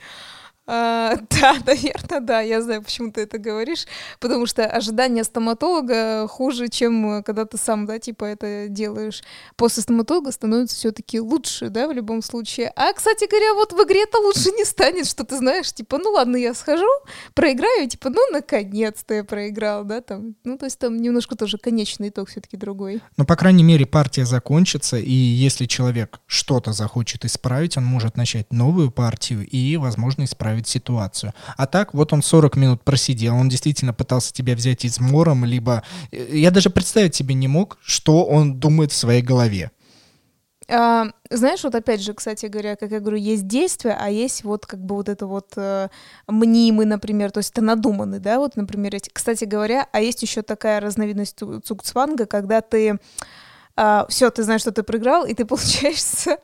А, 0.66 1.16
да, 1.30 1.58
наверное, 1.66 2.20
да, 2.22 2.42
я 2.42 2.62
знаю, 2.62 2.82
почему 2.82 3.12
ты 3.12 3.22
это 3.22 3.38
говоришь, 3.38 3.86
потому 4.20 4.46
что 4.46 4.66
ожидание 4.66 5.24
стоматолога 5.24 6.28
хуже, 6.28 6.70
чем 6.70 7.18
э, 7.18 7.24
когда 7.24 7.46
ты 7.46 7.58
сам, 7.58 7.86
да, 7.86 8.00
типа 8.00 8.26
это 8.26 8.68
делаешь. 8.70 9.24
После 9.58 9.84
стоматолога 9.84 10.32
становится 10.32 10.76
все-таки 10.76 11.20
лучше, 11.20 11.70
да, 11.70 11.88
в 11.88 11.92
любом 11.92 12.22
случае. 12.22 12.72
А, 12.76 12.94
кстати 12.94 13.30
говоря, 13.30 13.54
вот 13.56 13.74
в 13.74 13.84
игре-то 13.84 14.20
лучше 14.20 14.52
не 14.52 14.64
станет, 14.64 15.08
что 15.08 15.26
ты 15.26 15.38
знаешь, 15.38 15.72
типа, 15.74 15.98
ну 15.98 16.12
ладно, 16.12 16.38
я 16.38 16.54
схожу, 16.54 16.88
проиграю, 17.34 17.90
типа, 17.90 18.10
ну 18.10 18.22
наконец-то 18.32 19.14
я 19.14 19.24
проиграл, 19.24 19.84
да, 19.84 20.02
там, 20.02 20.36
ну 20.46 20.58
то 20.58 20.66
есть 20.66 20.80
там 20.80 20.98
немножко 20.98 21.36
тоже 21.36 21.58
конечный 21.58 22.10
итог 22.10 22.30
все-таки 22.30 22.56
другой. 22.56 23.02
Ну, 23.18 23.26
по 23.26 23.36
крайней 23.36 23.64
мере, 23.64 23.86
партия 23.86 24.26
закончится, 24.26 24.98
и 24.98 25.12
если 25.12 25.66
человек 25.66 26.20
что-то 26.26 26.72
захочет 26.72 27.26
исправить, 27.26 27.78
он 27.78 27.84
может 27.84 28.16
начать 28.16 28.52
новую 28.54 28.92
партию 28.92 29.46
и, 29.46 29.76
возможно, 29.76 30.24
исправить 30.24 30.53
исправить 30.54 30.68
ситуацию. 30.68 31.34
А 31.58 31.66
так, 31.66 31.94
вот 31.94 32.14
он 32.14 32.22
40 32.22 32.56
минут 32.56 32.82
просидел, 32.84 33.36
он 33.36 33.50
действительно 33.50 33.94
пытался 33.94 34.34
тебя 34.34 34.56
взять 34.56 34.86
измором, 34.86 35.46
либо... 35.46 35.84
Э, 36.12 36.38
я 36.38 36.52
даже 36.52 36.70
представить 36.70 37.16
себе 37.16 37.36
не 37.36 37.48
мог, 37.48 37.78
что 37.82 38.26
он 38.26 38.60
думает 38.60 38.92
в 38.92 38.96
своей 38.96 39.22
голове. 39.22 39.72
А, 40.70 41.08
знаешь, 41.30 41.64
вот 41.64 41.76
опять 41.76 42.02
же, 42.02 42.14
кстати 42.14 42.46
говоря, 42.46 42.76
как 42.76 42.92
я 42.92 43.00
говорю, 43.00 43.18
есть 43.18 43.48
действия, 43.48 43.98
а 44.00 44.10
есть 44.10 44.44
вот 44.44 44.66
как 44.66 44.80
бы 44.80 44.96
вот 44.96 45.10
это 45.10 45.26
вот 45.26 45.54
э, 45.58 45.90
мнимый, 46.28 46.86
например, 46.86 47.32
то 47.32 47.40
есть 47.40 47.52
это 47.52 47.62
надуманный, 47.62 48.20
да, 48.20 48.40
вот, 48.40 48.56
например, 48.56 48.96
эти. 48.96 49.10
Кстати 49.10 49.46
говоря, 49.46 49.88
а 49.92 50.00
есть 50.00 50.22
еще 50.22 50.42
такая 50.42 50.80
разновидность 50.80 51.40
цукцванга, 51.64 52.26
когда 52.26 52.62
ты 52.62 52.98
э, 53.76 54.06
все, 54.08 54.30
ты 54.30 54.44
знаешь, 54.44 54.62
что 54.62 54.72
ты 54.72 54.84
проиграл, 54.84 55.26
и 55.26 55.34
ты 55.34 55.46
получаешься 55.46 56.38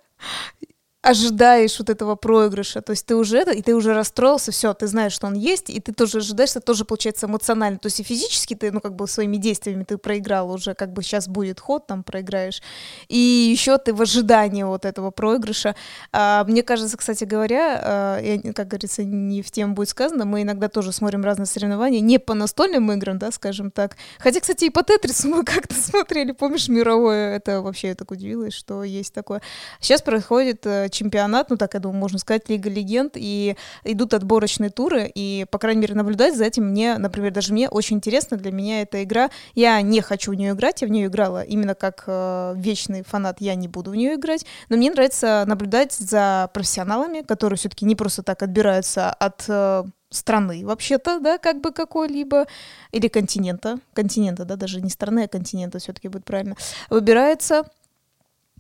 ожидаешь 1.02 1.80
вот 1.80 1.90
этого 1.90 2.16
проигрыша, 2.16 2.82
то 2.82 2.92
есть 2.92 3.06
ты 3.06 3.16
уже 3.16 3.38
это, 3.38 3.52
и 3.52 3.62
ты 3.62 3.74
уже 3.74 3.94
расстроился, 3.94 4.52
все, 4.52 4.74
ты 4.74 4.86
знаешь, 4.86 5.14
что 5.14 5.28
он 5.28 5.34
есть, 5.34 5.70
и 5.70 5.80
ты 5.80 5.94
тоже 5.94 6.18
ожидаешь, 6.18 6.50
это 6.52 6.60
тоже 6.60 6.84
получается 6.84 7.28
эмоционально, 7.28 7.80
то 7.80 7.86
есть 7.86 8.02
и 8.02 8.04
физически 8.04 8.54
ты, 8.54 8.70
ну, 8.74 8.82
как 8.82 8.96
бы 8.96 9.08
своими 9.08 9.38
действиями 9.38 9.86
ты 9.86 9.98
проиграл 9.98 10.52
уже, 10.52 10.74
как 10.74 10.92
бы 10.92 11.02
сейчас 11.02 11.30
будет 11.30 11.62
ход, 11.62 11.88
там 11.88 12.04
проиграешь, 12.04 12.62
и 13.08 13.18
еще 13.18 13.78
ты 13.78 13.94
в 13.94 14.02
ожидании 14.02 14.64
вот 14.64 14.84
этого 14.84 15.10
проигрыша. 15.12 15.74
А, 16.12 16.44
мне 16.44 16.64
кажется, 16.64 16.98
кстати 16.98 17.24
говоря, 17.24 17.82
а, 17.82 18.20
я, 18.20 18.54
как 18.54 18.68
говорится, 18.68 19.06
не 19.06 19.42
в 19.42 19.52
тему 19.52 19.76
будет 19.76 19.90
сказано, 19.90 20.26
мы 20.26 20.42
иногда 20.42 20.68
тоже 20.68 20.92
смотрим 20.92 21.24
разные 21.24 21.46
соревнования, 21.46 22.02
не 22.02 22.20
по 22.20 22.34
настольным 22.34 22.92
играм, 22.92 23.18
да, 23.18 23.32
скажем 23.32 23.72
так, 23.72 23.96
хотя, 24.18 24.42
кстати, 24.42 24.66
и 24.66 24.70
по 24.70 24.84
Тетрису 24.84 25.30
мы 25.30 25.44
как-то 25.46 25.76
смотрели, 25.76 26.34
помнишь, 26.34 26.68
мировое, 26.68 27.38
это 27.38 27.62
вообще 27.62 27.88
я 27.90 27.96
так 27.96 28.12
удивилась, 28.12 28.54
что 28.54 28.84
есть 28.84 29.14
такое. 29.14 29.42
Сейчас 29.80 30.02
происходит 30.02 30.66
э, 30.66 30.89
чемпионат, 30.90 31.50
ну 31.50 31.58
так 31.58 31.74
я 31.74 31.80
думаю, 31.80 32.00
можно 32.00 32.20
сказать, 32.20 32.50
Лига 32.50 32.70
Легенд, 32.70 33.14
и 33.16 33.56
идут 33.84 34.14
отборочные 34.14 34.70
туры, 34.70 35.12
и, 35.14 35.46
по 35.52 35.58
крайней 35.58 35.82
мере, 35.82 35.96
наблюдать 35.96 36.36
за 36.36 36.46
этим 36.46 36.66
мне, 36.66 36.98
например, 36.98 37.32
даже 37.32 37.54
мне 37.54 37.70
очень 37.70 37.98
интересно, 37.98 38.38
для 38.38 38.52
меня 38.52 38.82
эта 38.82 39.04
игра, 39.04 39.30
я 39.56 39.82
не 39.82 40.02
хочу 40.02 40.32
в 40.32 40.36
нее 40.36 40.52
играть, 40.52 40.82
я 40.82 40.88
в 40.88 40.92
нее 40.92 41.08
играла 41.08 41.44
именно 41.44 41.76
как 41.76 42.04
э, 42.08 42.54
вечный 42.56 43.04
фанат, 43.04 43.38
я 43.40 43.56
не 43.56 43.68
буду 43.68 43.92
в 43.92 43.96
нее 43.96 44.16
играть, 44.16 44.46
но 44.70 44.78
мне 44.78 44.92
нравится 44.92 45.44
наблюдать 45.48 45.94
за 45.94 46.50
профессионалами, 46.54 47.22
которые 47.22 47.58
все-таки 47.58 47.86
не 47.86 47.96
просто 47.96 48.24
так 48.24 48.44
отбираются 48.44 49.12
от 49.12 49.46
э, 49.48 49.84
страны 50.10 50.66
вообще-то, 50.66 51.20
да, 51.20 51.38
как 51.38 51.62
бы 51.62 51.72
какой-либо, 51.72 52.48
или 52.92 53.08
континента, 53.08 53.80
континента, 53.94 54.46
да, 54.46 54.56
даже 54.56 54.82
не 54.82 54.90
страны, 54.90 55.24
а 55.24 55.28
континента 55.28 55.80
все-таки 55.80 56.08
будет 56.08 56.26
правильно, 56.26 56.56
выбирается 56.90 57.64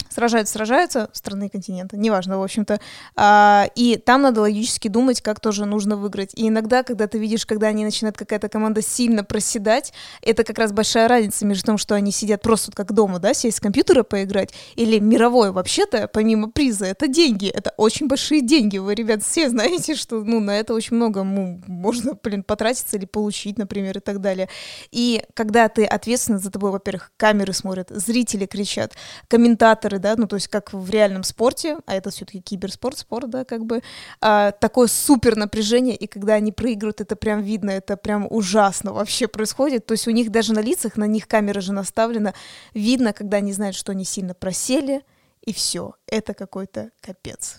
сражаются, 0.09 0.53
сражаются, 0.53 1.09
страны 1.13 1.47
и 1.47 1.49
континента, 1.49 1.97
неважно, 1.97 2.37
в 2.39 2.43
общем-то. 2.43 2.79
А, 3.15 3.67
и 3.75 3.97
там 3.97 4.21
надо 4.21 4.41
логически 4.41 4.87
думать, 4.87 5.21
как 5.21 5.39
тоже 5.39 5.65
нужно 5.65 5.95
выиграть. 5.95 6.33
И 6.35 6.47
иногда, 6.47 6.83
когда 6.83 7.07
ты 7.07 7.17
видишь, 7.17 7.45
когда 7.45 7.67
они 7.67 7.85
начинают 7.85 8.17
какая-то 8.17 8.49
команда 8.49 8.81
сильно 8.81 9.23
проседать, 9.23 9.93
это 10.21 10.43
как 10.43 10.57
раз 10.57 10.71
большая 10.71 11.07
разница 11.07 11.45
между 11.45 11.65
тем, 11.65 11.77
что 11.77 11.95
они 11.95 12.11
сидят 12.11 12.41
просто 12.41 12.71
как 12.71 12.93
дома, 12.93 13.19
да, 13.19 13.33
сесть 13.33 13.57
с 13.57 13.59
компьютера 13.59 14.03
поиграть, 14.03 14.53
или 14.75 14.99
мировое 14.99 15.51
вообще-то, 15.51 16.07
помимо 16.07 16.49
приза, 16.49 16.85
это 16.85 17.07
деньги, 17.07 17.47
это 17.47 17.73
очень 17.77 18.07
большие 18.07 18.41
деньги. 18.41 18.77
Вы, 18.77 18.95
ребят, 18.95 19.23
все 19.23 19.49
знаете, 19.49 19.95
что, 19.95 20.23
ну, 20.23 20.39
на 20.39 20.57
это 20.57 20.73
очень 20.73 20.95
много 20.95 21.23
ну, 21.23 21.61
можно, 21.67 22.13
блин, 22.21 22.43
потратиться 22.43 22.97
или 22.97 23.05
получить, 23.05 23.57
например, 23.57 23.97
и 23.97 24.01
так 24.01 24.21
далее. 24.21 24.49
И 24.91 25.23
когда 25.33 25.69
ты 25.69 25.85
ответственный 25.85 26.39
за 26.39 26.51
тобой, 26.51 26.71
во-первых, 26.71 27.11
камеры 27.17 27.53
смотрят, 27.53 27.89
зрители 27.89 28.45
кричат, 28.45 28.93
комментаторы 29.27 29.98
да, 29.99 30.15
ну 30.17 30.27
то 30.27 30.35
есть 30.35 30.47
как 30.47 30.73
в 30.73 30.89
реальном 30.89 31.23
спорте, 31.23 31.77
а 31.85 31.95
это 31.95 32.09
все-таки 32.09 32.41
киберспорт, 32.41 32.97
спорт, 32.97 33.29
да, 33.29 33.45
как 33.45 33.65
бы, 33.65 33.81
а, 34.21 34.51
такое 34.51 34.87
супер 34.87 35.35
напряжение, 35.35 35.95
и 35.95 36.07
когда 36.07 36.33
они 36.33 36.51
проигрывают, 36.51 37.01
это 37.01 37.15
прям 37.15 37.41
видно, 37.41 37.71
это 37.71 37.97
прям 37.97 38.27
ужасно 38.29 38.93
вообще 38.93 39.27
происходит, 39.27 39.85
то 39.85 39.93
есть 39.93 40.07
у 40.07 40.11
них 40.11 40.31
даже 40.31 40.53
на 40.53 40.61
лицах, 40.61 40.97
на 40.97 41.05
них 41.05 41.27
камера 41.27 41.61
же 41.61 41.73
наставлена, 41.73 42.33
видно, 42.73 43.13
когда 43.13 43.37
они 43.37 43.53
знают, 43.53 43.75
что 43.75 43.91
они 43.91 44.05
сильно 44.05 44.33
просели, 44.33 45.03
и 45.41 45.53
все, 45.53 45.95
это 46.07 46.33
какой-то 46.33 46.91
капец. 47.01 47.57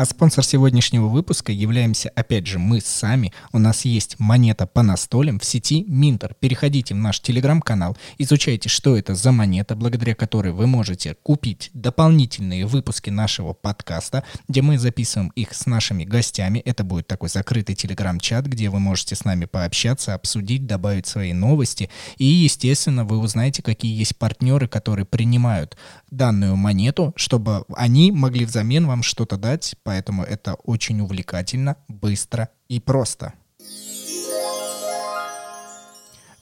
А 0.00 0.06
спонсор 0.06 0.42
сегодняшнего 0.42 1.08
выпуска 1.08 1.52
являемся 1.52 2.08
опять 2.16 2.46
же 2.46 2.58
мы 2.58 2.80
сами. 2.80 3.34
У 3.52 3.58
нас 3.58 3.84
есть 3.84 4.18
монета 4.18 4.66
по 4.66 4.82
настолям 4.82 5.38
в 5.38 5.44
сети 5.44 5.84
Минтер. 5.86 6.34
Переходите 6.40 6.94
в 6.94 6.96
наш 6.96 7.20
телеграм-канал, 7.20 7.98
изучайте, 8.16 8.70
что 8.70 8.96
это 8.96 9.14
за 9.14 9.30
монета, 9.30 9.76
благодаря 9.76 10.14
которой 10.14 10.54
вы 10.54 10.66
можете 10.66 11.16
купить 11.22 11.68
дополнительные 11.74 12.64
выпуски 12.64 13.10
нашего 13.10 13.52
подкаста, 13.52 14.24
где 14.48 14.62
мы 14.62 14.78
записываем 14.78 15.32
их 15.36 15.52
с 15.52 15.66
нашими 15.66 16.04
гостями. 16.04 16.60
Это 16.60 16.82
будет 16.82 17.06
такой 17.06 17.28
закрытый 17.28 17.74
телеграм-чат, 17.74 18.46
где 18.46 18.70
вы 18.70 18.80
можете 18.80 19.16
с 19.16 19.26
нами 19.26 19.44
пообщаться, 19.44 20.14
обсудить, 20.14 20.66
добавить 20.66 21.08
свои 21.08 21.34
новости. 21.34 21.90
И, 22.16 22.24
естественно, 22.24 23.04
вы 23.04 23.18
узнаете, 23.18 23.60
какие 23.60 23.94
есть 23.94 24.16
партнеры, 24.16 24.66
которые 24.66 25.04
принимают 25.04 25.76
данную 26.10 26.56
монету, 26.56 27.12
чтобы 27.16 27.66
они 27.76 28.12
могли 28.12 28.46
взамен 28.46 28.86
вам 28.86 29.02
что-то 29.02 29.36
дать 29.36 29.74
поэтому 29.90 30.22
это 30.22 30.54
очень 30.54 31.00
увлекательно, 31.00 31.76
быстро 31.88 32.48
и 32.68 32.78
просто. 32.78 33.32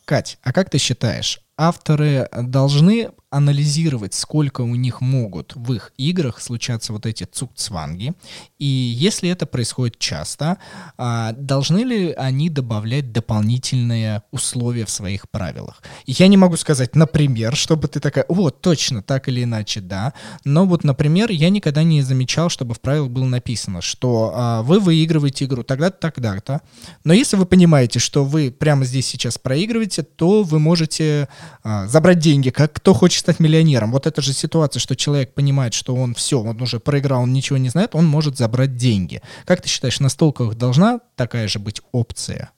Кать, 0.05 0.39
а 0.43 0.53
как 0.53 0.69
ты 0.69 0.77
считаешь, 0.77 1.41
авторы 1.57 2.29
должны 2.31 3.11
анализировать, 3.31 4.15
сколько 4.15 4.63
у 4.63 4.75
них 4.75 5.01
могут 5.01 5.55
в 5.55 5.73
их 5.73 5.93
играх 5.99 6.41
случаться 6.41 6.93
вот 6.93 7.05
эти 7.05 7.25
цукцванги, 7.25 8.15
и 8.59 8.65
если 8.67 9.29
это 9.29 9.47
происходит 9.47 9.99
часто, 9.99 10.59
а, 10.97 11.33
должны 11.33 11.85
ли 11.85 12.13
они 12.13 12.49
добавлять 12.49 13.13
дополнительные 13.13 14.23
условия 14.31 14.87
в 14.87 14.91
своих 14.91 15.29
правилах? 15.29 15.83
Я 16.07 16.29
не 16.29 16.37
могу 16.37 16.57
сказать, 16.57 16.97
например, 16.97 17.55
чтобы 17.55 17.89
ты 17.89 18.01
такая, 18.01 18.25
вот, 18.29 18.63
точно, 18.63 19.03
так 19.03 19.29
или 19.29 19.45
иначе, 19.45 19.81
да, 19.81 20.15
но 20.45 20.65
вот, 20.65 20.85
например, 20.85 21.31
я 21.31 21.51
никогда 21.51 21.83
не 21.83 22.01
замечал, 22.03 22.49
чтобы 22.49 22.75
в 22.75 22.81
правилах 22.81 23.11
было 23.11 23.27
написано, 23.27 23.83
что 23.83 24.33
а, 24.35 24.63
вы 24.63 24.81
выигрываете 24.81 25.45
игру 25.45 25.63
тогда-то, 25.63 25.99
тогда-то, 25.99 26.63
но 27.05 27.13
если 27.13 27.37
вы 27.37 27.45
понимаете, 27.45 27.99
что 27.99 28.25
вы 28.25 28.51
прямо 28.51 28.87
здесь 28.87 29.07
сейчас 29.07 29.37
проигрываете, 29.37 30.03
то 30.03 30.43
вы 30.43 30.59
можете 30.59 31.29
а, 31.63 31.87
забрать 31.87 32.21
деньги, 32.21 32.49
как 32.49 32.73
кто 32.73 32.95
хочет 32.95 33.18
стать 33.19 33.41
миллионером. 33.41 33.93
Вот 33.93 34.07
это 34.07 34.23
же 34.23 34.33
ситуация, 34.33 34.81
что 34.81 34.97
человек 34.97 35.35
понимает, 35.35 35.75
что 35.75 35.95
он 35.95 36.15
все, 36.15 36.41
он 36.41 36.61
уже 36.61 36.81
проиграл, 36.81 37.23
он 37.23 37.33
ничего 37.33 37.59
не 37.59 37.69
знает, 37.69 37.95
он 37.95 38.07
может 38.07 38.37
забрать 38.37 38.77
деньги. 38.77 39.23
Как 39.45 39.63
ты 39.63 39.69
считаешь, 39.69 40.01
на 40.01 40.09
столках 40.09 40.55
должна 40.55 41.01
такая 41.17 41.49
же 41.49 41.59
быть 41.59 41.81
опция? 41.93 42.51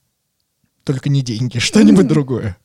Только 0.85 1.09
не 1.09 1.23
деньги, 1.23 1.59
что-нибудь 1.61 2.07
другое. 2.07 2.57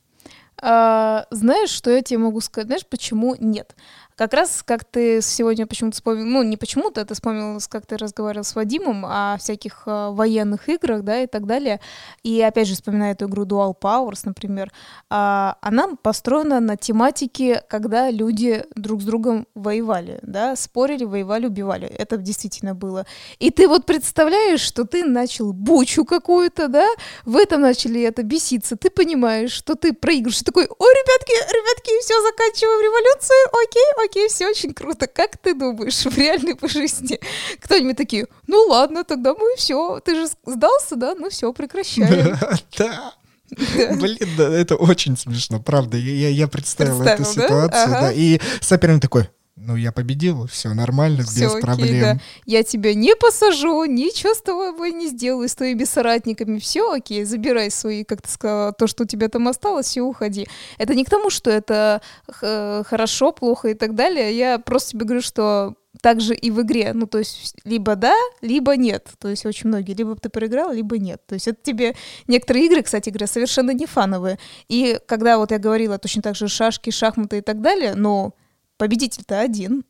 А, 0.60 1.26
знаешь, 1.30 1.70
что 1.70 1.90
я 1.90 2.02
тебе 2.02 2.18
могу 2.18 2.40
сказать? 2.40 2.66
Знаешь, 2.66 2.86
почему 2.86 3.36
нет? 3.38 3.76
Как 4.16 4.32
раз, 4.32 4.62
как 4.64 4.84
ты 4.84 5.20
сегодня 5.20 5.66
почему-то 5.66 5.96
вспомнил, 5.96 6.24
ну, 6.24 6.42
не 6.42 6.56
почему-то, 6.56 7.02
это 7.02 7.12
вспомнилось, 7.12 7.68
как 7.68 7.84
ты 7.84 7.98
разговаривал 7.98 8.44
с 8.44 8.54
Вадимом 8.54 9.04
о 9.04 9.36
всяких 9.38 9.82
э, 9.84 10.08
военных 10.10 10.70
играх, 10.70 11.02
да, 11.02 11.20
и 11.20 11.26
так 11.26 11.44
далее. 11.44 11.80
И 12.22 12.40
опять 12.40 12.66
же, 12.66 12.74
вспоминаю 12.74 13.12
эту 13.12 13.26
игру 13.26 13.44
Dual 13.44 13.74
Powers, 13.78 14.20
например. 14.24 14.72
Э, 15.10 15.52
она 15.60 15.96
построена 16.00 16.60
на 16.60 16.78
тематике, 16.78 17.62
когда 17.68 18.10
люди 18.10 18.64
друг 18.74 19.02
с 19.02 19.04
другом 19.04 19.46
воевали, 19.54 20.18
да, 20.22 20.56
спорили, 20.56 21.04
воевали, 21.04 21.48
убивали. 21.48 21.86
Это 21.86 22.16
действительно 22.16 22.74
было. 22.74 23.04
И 23.38 23.50
ты 23.50 23.68
вот 23.68 23.84
представляешь, 23.84 24.60
что 24.60 24.84
ты 24.84 25.04
начал 25.04 25.52
бучу 25.52 26.06
какую-то, 26.06 26.68
да, 26.68 26.88
в 27.26 27.36
этом 27.36 27.60
начали 27.60 28.00
это 28.00 28.22
беситься. 28.22 28.76
Ты 28.76 28.88
понимаешь, 28.88 29.52
что 29.52 29.74
ты 29.74 29.92
проигрываешь. 29.92 30.38
Ты 30.38 30.46
такой, 30.46 30.64
ой, 30.64 30.94
ребятки, 30.94 31.32
ребятки, 31.52 32.00
все, 32.00 32.14
заканчиваем 32.22 32.80
революцию, 32.80 33.38
окей, 33.62 33.84
окей, 33.98 34.05
все 34.28 34.48
очень 34.48 34.72
круто. 34.74 35.06
Как 35.06 35.36
ты 35.36 35.54
думаешь, 35.54 36.04
в 36.04 36.18
реальной 36.18 36.56
жизни 36.68 37.18
кто-нибудь 37.60 37.96
такие, 37.96 38.26
ну 38.46 38.66
ладно, 38.68 39.04
тогда 39.04 39.34
мы 39.34 39.56
все, 39.56 40.00
ты 40.00 40.14
же 40.14 40.26
сдался, 40.44 40.96
да? 40.96 41.14
Ну 41.14 41.30
все, 41.30 41.52
прекращаем. 41.52 42.36
Да. 42.78 43.14
Блин, 43.50 44.28
да, 44.36 44.52
это 44.52 44.74
очень 44.74 45.16
смешно, 45.16 45.60
правда. 45.60 45.96
Я, 45.96 46.28
я 46.30 46.48
представил, 46.48 46.98
представил 46.98 47.22
эту 47.22 47.32
ситуацию, 47.32 47.70
да? 47.70 47.84
Ага. 47.84 48.00
да. 48.00 48.12
И 48.12 48.40
соперник 48.60 49.00
такой, 49.00 49.30
ну, 49.56 49.74
я 49.74 49.90
победил, 49.90 50.46
все 50.46 50.74
нормально, 50.74 51.22
все 51.22 51.44
без 51.44 51.50
окей, 51.50 51.60
проблем. 51.62 52.00
Да. 52.00 52.18
Я 52.44 52.62
тебя 52.62 52.92
не 52.94 53.16
посажу, 53.16 53.86
ничего 53.86 54.34
с 54.34 54.42
тобой 54.42 54.92
не 54.92 55.08
сделаю, 55.08 55.48
с 55.48 55.54
твоими 55.54 55.84
соратниками, 55.84 56.58
все 56.58 56.92
окей, 56.92 57.24
забирай 57.24 57.70
свои, 57.70 58.04
как 58.04 58.20
ты 58.20 58.30
сказала, 58.30 58.72
то, 58.72 58.86
что 58.86 59.04
у 59.04 59.06
тебя 59.06 59.28
там 59.28 59.48
осталось, 59.48 59.86
все, 59.86 60.02
уходи. 60.02 60.46
Это 60.76 60.94
не 60.94 61.04
к 61.04 61.10
тому, 61.10 61.30
что 61.30 61.50
это 61.50 62.02
хорошо, 62.28 63.32
плохо 63.32 63.68
и 63.68 63.74
так 63.74 63.94
далее, 63.94 64.36
я 64.36 64.58
просто 64.58 64.90
тебе 64.90 65.06
говорю, 65.06 65.22
что 65.22 65.74
также 66.02 66.34
и 66.34 66.50
в 66.50 66.60
игре, 66.60 66.92
ну, 66.92 67.06
то 67.06 67.16
есть 67.16 67.56
либо 67.64 67.96
да, 67.96 68.14
либо 68.42 68.76
нет, 68.76 69.08
то 69.18 69.28
есть 69.28 69.46
очень 69.46 69.68
многие, 69.68 69.94
либо 69.94 70.14
ты 70.16 70.28
проиграл, 70.28 70.70
либо 70.70 70.98
нет, 70.98 71.22
то 71.26 71.34
есть 71.34 71.48
это 71.48 71.58
тебе, 71.62 71.96
некоторые 72.26 72.66
игры, 72.66 72.82
кстати 72.82 73.08
говоря, 73.08 73.26
совершенно 73.26 73.70
не 73.70 73.86
фановые, 73.86 74.38
и 74.68 74.98
когда 75.06 75.38
вот 75.38 75.50
я 75.50 75.58
говорила 75.58 75.96
точно 75.98 76.20
так 76.20 76.36
же 76.36 76.48
шашки, 76.48 76.90
шахматы 76.90 77.38
и 77.38 77.40
так 77.40 77.62
далее, 77.62 77.94
но 77.94 78.34
победитель-то 78.76 79.40
один. 79.40 79.84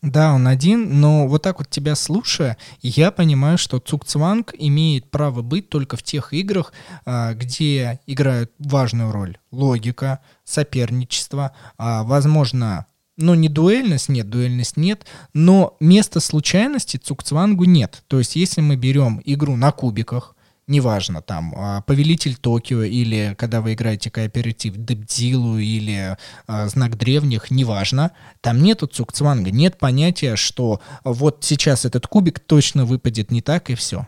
Да, 0.00 0.32
он 0.34 0.46
один, 0.46 1.00
но 1.00 1.26
вот 1.26 1.42
так 1.42 1.58
вот 1.58 1.68
тебя 1.68 1.94
слушая, 1.94 2.56
я 2.82 3.10
понимаю, 3.10 3.58
что 3.58 3.78
Цукцванг 3.78 4.54
имеет 4.56 5.10
право 5.10 5.42
быть 5.42 5.68
только 5.68 5.96
в 5.96 6.02
тех 6.02 6.32
играх, 6.32 6.72
а, 7.04 7.34
где 7.34 8.00
играют 8.06 8.52
важную 8.58 9.12
роль 9.12 9.38
логика, 9.50 10.20
соперничество, 10.44 11.52
а, 11.78 12.04
возможно, 12.04 12.86
ну, 13.16 13.34
не 13.34 13.48
дуэльность, 13.48 14.08
нет, 14.08 14.28
дуэльность 14.28 14.76
нет, 14.76 15.06
но 15.34 15.76
места 15.80 16.20
случайности 16.20 16.96
Цукцвангу 16.96 17.64
нет. 17.64 18.04
То 18.08 18.18
есть, 18.18 18.36
если 18.36 18.60
мы 18.60 18.76
берем 18.76 19.20
игру 19.24 19.56
на 19.56 19.70
кубиках, 19.70 20.31
неважно, 20.66 21.22
там, 21.22 21.54
а, 21.56 21.80
Повелитель 21.82 22.36
Токио 22.36 22.82
или 22.82 23.34
когда 23.38 23.60
вы 23.60 23.74
играете 23.74 24.10
кооператив 24.10 24.76
Дебдилу 24.76 25.58
или 25.58 26.16
а, 26.46 26.68
Знак 26.68 26.96
Древних, 26.96 27.50
неважно, 27.50 28.12
там 28.40 28.62
нету 28.62 28.86
цукцванга, 28.86 29.50
нет 29.50 29.78
понятия, 29.78 30.36
что 30.36 30.80
вот 31.04 31.44
сейчас 31.44 31.84
этот 31.84 32.06
кубик 32.06 32.40
точно 32.40 32.84
выпадет 32.84 33.30
не 33.30 33.42
так 33.42 33.70
и 33.70 33.74
все. 33.74 34.06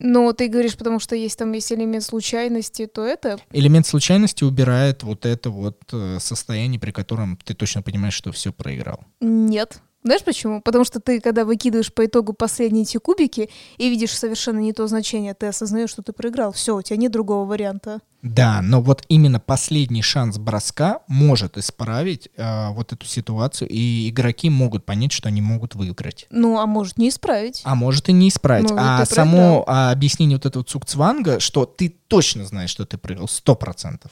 Но 0.00 0.32
ты 0.32 0.48
говоришь, 0.48 0.76
потому 0.76 1.00
что 1.00 1.16
есть 1.16 1.38
там 1.38 1.52
есть 1.52 1.72
элемент 1.72 2.04
случайности, 2.04 2.86
то 2.86 3.04
это... 3.04 3.38
Элемент 3.50 3.86
случайности 3.86 4.44
убирает 4.44 5.02
вот 5.02 5.26
это 5.26 5.50
вот 5.50 5.78
э, 5.92 6.18
состояние, 6.20 6.78
при 6.78 6.92
котором 6.92 7.36
ты 7.36 7.54
точно 7.54 7.82
понимаешь, 7.82 8.14
что 8.14 8.30
все 8.30 8.52
проиграл. 8.52 9.00
Нет. 9.20 9.80
Знаешь 10.08 10.24
почему? 10.24 10.62
Потому 10.62 10.86
что 10.86 11.00
ты, 11.00 11.20
когда 11.20 11.44
выкидываешь 11.44 11.92
по 11.92 12.06
итогу 12.06 12.32
последние 12.32 12.84
эти 12.84 12.96
кубики 12.96 13.50
и 13.76 13.90
видишь 13.90 14.16
совершенно 14.16 14.58
не 14.58 14.72
то 14.72 14.86
значение, 14.86 15.34
ты 15.34 15.48
осознаешь, 15.48 15.90
что 15.90 16.02
ты 16.02 16.14
проиграл. 16.14 16.52
Все, 16.52 16.74
у 16.74 16.80
тебя 16.80 16.96
нет 16.96 17.12
другого 17.12 17.46
варианта. 17.46 18.00
Да, 18.22 18.62
но 18.62 18.80
вот 18.80 19.04
именно 19.08 19.38
последний 19.38 20.00
шанс 20.00 20.38
броска 20.38 21.00
может 21.08 21.58
исправить 21.58 22.30
э, 22.38 22.70
вот 22.70 22.94
эту 22.94 23.04
ситуацию, 23.04 23.68
и 23.68 24.08
игроки 24.08 24.48
могут 24.48 24.86
понять, 24.86 25.12
что 25.12 25.28
они 25.28 25.42
могут 25.42 25.74
выиграть. 25.74 26.26
Ну, 26.30 26.58
а 26.58 26.64
может 26.64 26.96
не 26.96 27.10
исправить. 27.10 27.60
А 27.64 27.74
может 27.74 28.08
и 28.08 28.12
не 28.12 28.30
исправить. 28.30 28.70
Ну, 28.70 28.76
а 28.78 29.04
само 29.04 29.36
проиграл. 29.36 29.64
а, 29.66 29.92
объяснение 29.92 30.38
вот 30.38 30.46
этого 30.46 30.64
цукцванга, 30.64 31.38
что 31.38 31.66
ты 31.66 31.94
точно 32.08 32.46
знаешь, 32.46 32.70
что 32.70 32.86
ты 32.86 32.96
проиграл, 32.96 33.28
сто 33.28 33.54
процентов. 33.54 34.10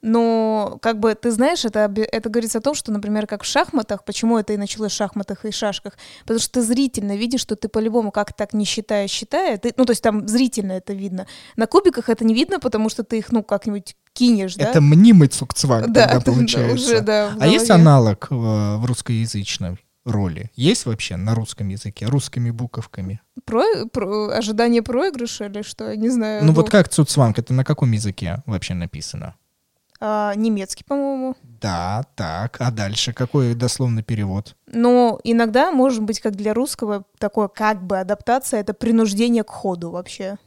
Но, 0.00 0.78
как 0.80 1.00
бы, 1.00 1.14
ты 1.14 1.30
знаешь, 1.30 1.64
это, 1.64 1.92
это 1.96 2.28
говорится 2.28 2.58
о 2.58 2.60
том, 2.60 2.74
что, 2.74 2.92
например, 2.92 3.26
как 3.26 3.42
в 3.42 3.46
шахматах, 3.46 4.04
почему 4.04 4.38
это 4.38 4.52
и 4.52 4.56
началось 4.56 4.92
в 4.92 4.96
шахматах 4.96 5.44
и 5.44 5.50
шашках, 5.50 5.94
потому 6.22 6.38
что 6.38 6.52
ты 6.52 6.62
зрительно 6.62 7.16
видишь, 7.16 7.40
что 7.40 7.56
ты 7.56 7.68
по-любому 7.68 8.10
как 8.10 8.32
так 8.32 8.52
не 8.52 8.64
считая, 8.64 9.08
считая, 9.08 9.58
ты, 9.58 9.72
ну, 9.76 9.84
то 9.84 9.92
есть 9.92 10.02
там 10.02 10.28
зрительно 10.28 10.72
это 10.72 10.92
видно. 10.92 11.26
На 11.56 11.66
кубиках 11.66 12.08
это 12.08 12.24
не 12.24 12.34
видно, 12.34 12.60
потому 12.60 12.88
что 12.88 13.02
ты 13.02 13.18
их, 13.18 13.32
ну, 13.32 13.42
как-нибудь 13.42 13.96
кинешь, 14.12 14.54
да? 14.54 14.70
Это 14.70 14.80
мнимый 14.80 15.28
цукцванг 15.28 15.88
да, 15.88 16.06
тогда 16.06 16.18
да, 16.18 16.20
получается. 16.20 16.74
уже, 16.74 17.00
да, 17.00 17.30
в 17.30 17.42
а 17.42 17.46
есть 17.46 17.70
аналог 17.70 18.28
э, 18.30 18.34
в 18.34 18.84
русскоязычной 18.84 19.78
роли? 20.04 20.50
Есть 20.54 20.86
вообще 20.86 21.16
на 21.16 21.34
русском 21.34 21.68
языке, 21.68 22.06
русскими 22.06 22.50
буковками? 22.50 23.20
Про- 23.44 23.86
про- 23.92 24.30
ожидание 24.30 24.82
проигрыша 24.82 25.46
или 25.46 25.62
что, 25.62 25.96
не 25.96 26.08
знаю. 26.08 26.44
Ну 26.44 26.52
вот 26.52 26.70
как 26.70 26.88
цуцванг, 26.88 27.38
это 27.38 27.52
на 27.52 27.64
каком 27.64 27.92
языке 27.92 28.42
вообще 28.46 28.74
написано? 28.74 29.34
А, 30.00 30.34
немецкий, 30.34 30.84
по-моему. 30.84 31.36
Да, 31.42 32.04
так. 32.14 32.56
А 32.60 32.70
дальше 32.70 33.12
какой 33.12 33.54
дословный 33.54 34.02
перевод? 34.02 34.56
Но 34.66 35.18
иногда, 35.24 35.72
может 35.72 36.02
быть, 36.02 36.20
как 36.20 36.36
для 36.36 36.54
русского, 36.54 37.04
такое 37.18 37.48
как 37.48 37.82
бы 37.84 37.98
адаптация— 37.98 38.60
это 38.60 38.74
принуждение 38.74 39.44
к 39.44 39.50
ходу 39.50 39.90
вообще. 39.90 40.38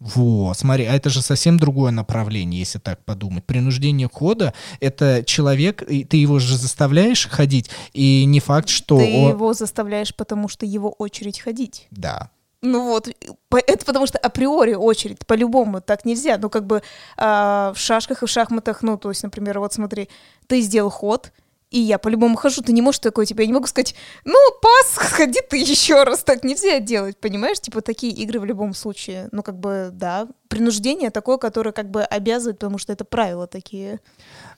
Во, 0.00 0.52
смотри, 0.54 0.84
а 0.84 0.94
это 0.94 1.08
же 1.08 1.22
совсем 1.22 1.58
другое 1.58 1.90
направление, 1.90 2.60
если 2.60 2.78
так 2.78 3.04
подумать. 3.04 3.44
Принуждение 3.44 4.08
хода— 4.12 4.52
это 4.80 5.22
человек, 5.24 5.82
и 5.82 6.04
ты 6.04 6.16
его 6.18 6.38
же 6.40 6.58
заставляешь 6.58 7.28
ходить, 7.28 7.70
и 7.92 8.24
не 8.26 8.40
факт, 8.40 8.68
что 8.68 8.98
Ты 8.98 9.04
он... 9.04 9.30
его 9.30 9.54
заставляешь, 9.54 10.14
потому 10.14 10.48
что 10.48 10.66
его 10.66 10.90
очередь 10.90 11.40
ходить. 11.40 11.86
Да. 11.90 12.30
Ну 12.64 12.82
вот, 12.88 13.08
это 13.50 13.84
потому 13.84 14.06
что 14.06 14.18
априори 14.18 14.72
очередь, 14.72 15.26
по-любому 15.26 15.82
так 15.82 16.06
нельзя. 16.06 16.38
Ну 16.38 16.48
как 16.48 16.64
бы 16.64 16.82
а, 17.18 17.74
в 17.74 17.78
шашках 17.78 18.22
и 18.22 18.26
в 18.26 18.30
шахматах, 18.30 18.82
ну 18.82 18.96
то 18.96 19.10
есть, 19.10 19.22
например, 19.22 19.58
вот 19.58 19.74
смотри, 19.74 20.08
ты 20.46 20.62
сделал 20.62 20.88
ход, 20.88 21.30
и 21.70 21.80
я 21.80 21.98
по-любому 21.98 22.36
хожу, 22.36 22.62
ты 22.62 22.72
не 22.72 22.80
можешь 22.80 23.00
такое, 23.00 23.26
тебе 23.26 23.44
я 23.44 23.48
не 23.48 23.52
могу 23.52 23.66
сказать, 23.66 23.94
ну, 24.24 24.38
пас, 24.62 24.94
сходи 25.10 25.40
ты 25.50 25.58
еще 25.58 26.04
раз, 26.04 26.24
так 26.24 26.42
нельзя 26.42 26.78
делать, 26.78 27.18
понимаешь? 27.18 27.60
Типа 27.60 27.82
такие 27.82 28.12
игры 28.14 28.40
в 28.40 28.44
любом 28.44 28.72
случае. 28.74 29.28
Ну, 29.32 29.42
как 29.42 29.58
бы, 29.58 29.90
да, 29.92 30.28
принуждение 30.48 31.10
такое, 31.10 31.36
которое 31.36 31.72
как 31.72 31.90
бы 31.90 32.02
обязывает, 32.02 32.58
потому 32.60 32.78
что 32.78 32.92
это 32.92 33.04
правила 33.04 33.46
такие. 33.46 34.00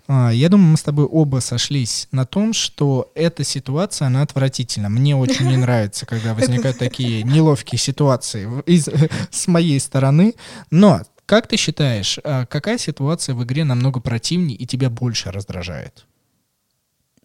А, 0.09 0.31
Я 0.31 0.49
думаю, 0.49 0.71
мы 0.71 0.77
с 0.77 0.83
тобой 0.83 1.05
оба 1.05 1.41
сошлись 1.41 2.09
на 2.13 2.25
том, 2.27 2.53
что 2.53 3.11
эта 3.15 3.45
ситуация, 3.45 4.07
она 4.07 4.23
отвратительна. 4.23 4.89
Мне 4.89 5.17
очень 5.17 5.47
не 5.49 5.57
нравится, 5.57 6.07
когда 6.07 6.35
возникают 6.35 6.79
такие 6.79 7.23
неловкие 7.23 7.79
ситуации 7.79 8.49
из- 8.67 8.89
с 9.31 9.47
моей 9.49 9.81
стороны. 9.81 10.35
Но, 10.71 11.03
как 11.27 11.49
ты 11.49 11.57
считаешь, 11.57 12.19
а, 12.23 12.47
какая 12.47 12.79
ситуация 12.79 13.35
в 13.35 13.43
игре 13.45 13.65
намного 13.65 14.01
противнее 14.01 14.57
и 14.57 14.67
тебя 14.67 14.91
больше 14.91 15.31
раздражает? 15.33 16.07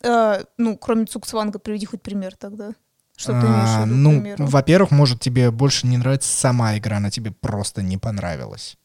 А, 0.03 0.41
ну, 0.57 0.77
кроме 0.77 1.05
Цуксванга, 1.05 1.59
приведи 1.59 1.85
хоть 1.85 2.01
пример 2.01 2.35
тогда. 2.35 2.71
Что 3.15 3.33
ты 3.39 3.45
имеешь 3.45 3.69
А, 3.69 3.85
виду, 3.85 3.95
Ну, 3.95 4.45
во-первых, 4.47 4.89
может, 4.89 5.19
тебе 5.19 5.51
больше 5.51 5.85
не 5.85 5.97
нравится 5.97 6.31
сама 6.35 6.75
игра, 6.77 6.97
она 6.97 7.11
тебе 7.11 7.29
просто 7.31 7.83
не 7.83 7.99
понравилась. 7.99 8.77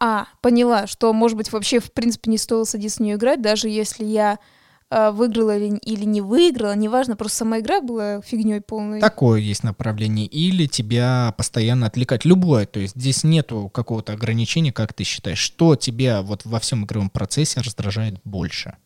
А, 0.00 0.26
поняла, 0.40 0.86
что, 0.86 1.12
может 1.12 1.36
быть, 1.36 1.52
вообще, 1.52 1.80
в 1.80 1.92
принципе, 1.92 2.30
не 2.30 2.38
стоило 2.38 2.64
садиться 2.64 2.98
в 2.98 3.00
нее 3.06 3.16
играть, 3.16 3.42
даже 3.42 3.68
если 3.68 4.04
я 4.04 4.38
э, 4.90 5.10
выиграла 5.10 5.56
или, 5.56 5.76
или 5.78 6.04
не 6.04 6.20
выиграла, 6.20 6.74
неважно, 6.74 7.14
просто 7.14 7.38
сама 7.38 7.60
игра 7.60 7.80
была 7.80 8.20
фигней 8.22 8.60
полной. 8.60 9.00
Такое 9.00 9.40
есть 9.40 9.62
направление. 9.62 10.26
Или 10.26 10.66
тебя 10.66 11.34
постоянно 11.36 11.86
отвлекать. 11.86 12.24
Любое. 12.24 12.66
То 12.66 12.80
есть 12.80 12.96
здесь 12.96 13.22
нету 13.22 13.70
какого-то 13.72 14.12
ограничения, 14.12 14.72
как 14.72 14.92
ты 14.92 15.04
считаешь. 15.04 15.38
Что 15.38 15.76
тебя 15.76 16.22
вот 16.22 16.44
во 16.44 16.58
всем 16.58 16.84
игровом 16.84 17.10
процессе 17.10 17.60
раздражает 17.60 18.20
больше? 18.24 18.76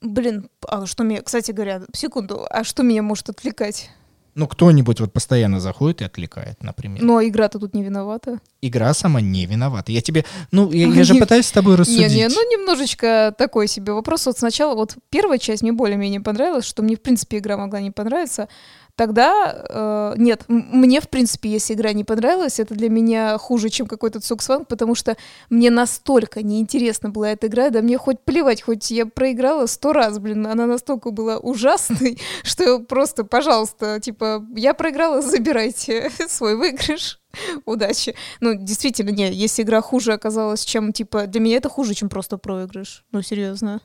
Блин, 0.00 0.48
а 0.66 0.86
что 0.86 1.04
меня, 1.04 1.22
кстати 1.22 1.52
говоря, 1.52 1.82
секунду, 1.94 2.44
а 2.50 2.64
что 2.64 2.82
меня 2.82 3.02
может 3.02 3.28
отвлекать? 3.28 3.90
Ну, 4.34 4.46
кто-нибудь 4.46 4.98
вот 5.00 5.12
постоянно 5.12 5.60
заходит 5.60 6.00
и 6.00 6.04
отвлекает, 6.04 6.62
например. 6.62 7.02
Ну, 7.02 7.18
а 7.18 7.24
игра-то 7.24 7.58
тут 7.58 7.74
не 7.74 7.82
виновата. 7.82 8.40
Игра 8.62 8.94
сама 8.94 9.20
не 9.20 9.44
виновата. 9.44 9.92
Я 9.92 10.00
тебе... 10.00 10.24
Ну, 10.50 10.70
я, 10.72 10.86
я 10.88 11.04
же 11.04 11.12
Не- 11.14 11.20
пытаюсь 11.20 11.46
с 11.46 11.52
тобой 11.52 11.74
рассудить. 11.76 12.10
Не-не, 12.12 12.28
ну 12.28 12.50
немножечко 12.50 13.34
такой 13.36 13.68
себе 13.68 13.92
вопрос. 13.92 14.24
Вот 14.24 14.38
сначала, 14.38 14.74
вот 14.74 14.96
первая 15.10 15.38
часть 15.38 15.62
мне 15.62 15.72
более-менее 15.72 16.20
понравилась, 16.20 16.64
что 16.64 16.82
мне, 16.82 16.96
в 16.96 17.02
принципе, 17.02 17.38
игра 17.38 17.58
могла 17.58 17.80
не 17.80 17.90
понравиться. 17.90 18.48
Тогда, 18.94 19.64
э, 19.68 20.14
нет, 20.18 20.44
мне, 20.48 21.00
в 21.00 21.08
принципе, 21.08 21.48
если 21.48 21.72
игра 21.72 21.92
не 21.92 22.04
понравилась, 22.04 22.60
это 22.60 22.74
для 22.74 22.90
меня 22.90 23.38
хуже, 23.38 23.70
чем 23.70 23.86
какой-то 23.86 24.20
Цуксванг, 24.20 24.68
потому 24.68 24.94
что 24.94 25.16
мне 25.48 25.70
настолько 25.70 26.42
неинтересна 26.42 27.08
была 27.08 27.30
эта 27.30 27.46
игра, 27.46 27.70
да 27.70 27.80
мне 27.80 27.96
хоть 27.96 28.20
плевать, 28.20 28.60
хоть 28.60 28.90
я 28.90 29.06
проиграла 29.06 29.64
сто 29.64 29.94
раз, 29.94 30.18
блин, 30.18 30.46
она 30.46 30.66
настолько 30.66 31.10
была 31.10 31.38
ужасной, 31.38 32.18
что 32.42 32.80
просто, 32.80 33.24
пожалуйста, 33.24 33.98
типа, 33.98 34.44
я 34.54 34.74
проиграла, 34.74 35.22
забирайте 35.22 36.10
свой 36.28 36.56
выигрыш. 36.56 37.18
Удачи. 37.64 38.14
Ну, 38.40 38.54
действительно, 38.54 39.08
не, 39.08 39.32
если 39.32 39.62
игра 39.62 39.80
хуже 39.80 40.12
оказалась, 40.12 40.66
чем, 40.66 40.92
типа, 40.92 41.26
для 41.26 41.40
меня 41.40 41.56
это 41.56 41.70
хуже, 41.70 41.94
чем 41.94 42.10
просто 42.10 42.36
проигрыш. 42.36 43.06
Ну, 43.10 43.22
серьезно. 43.22 43.80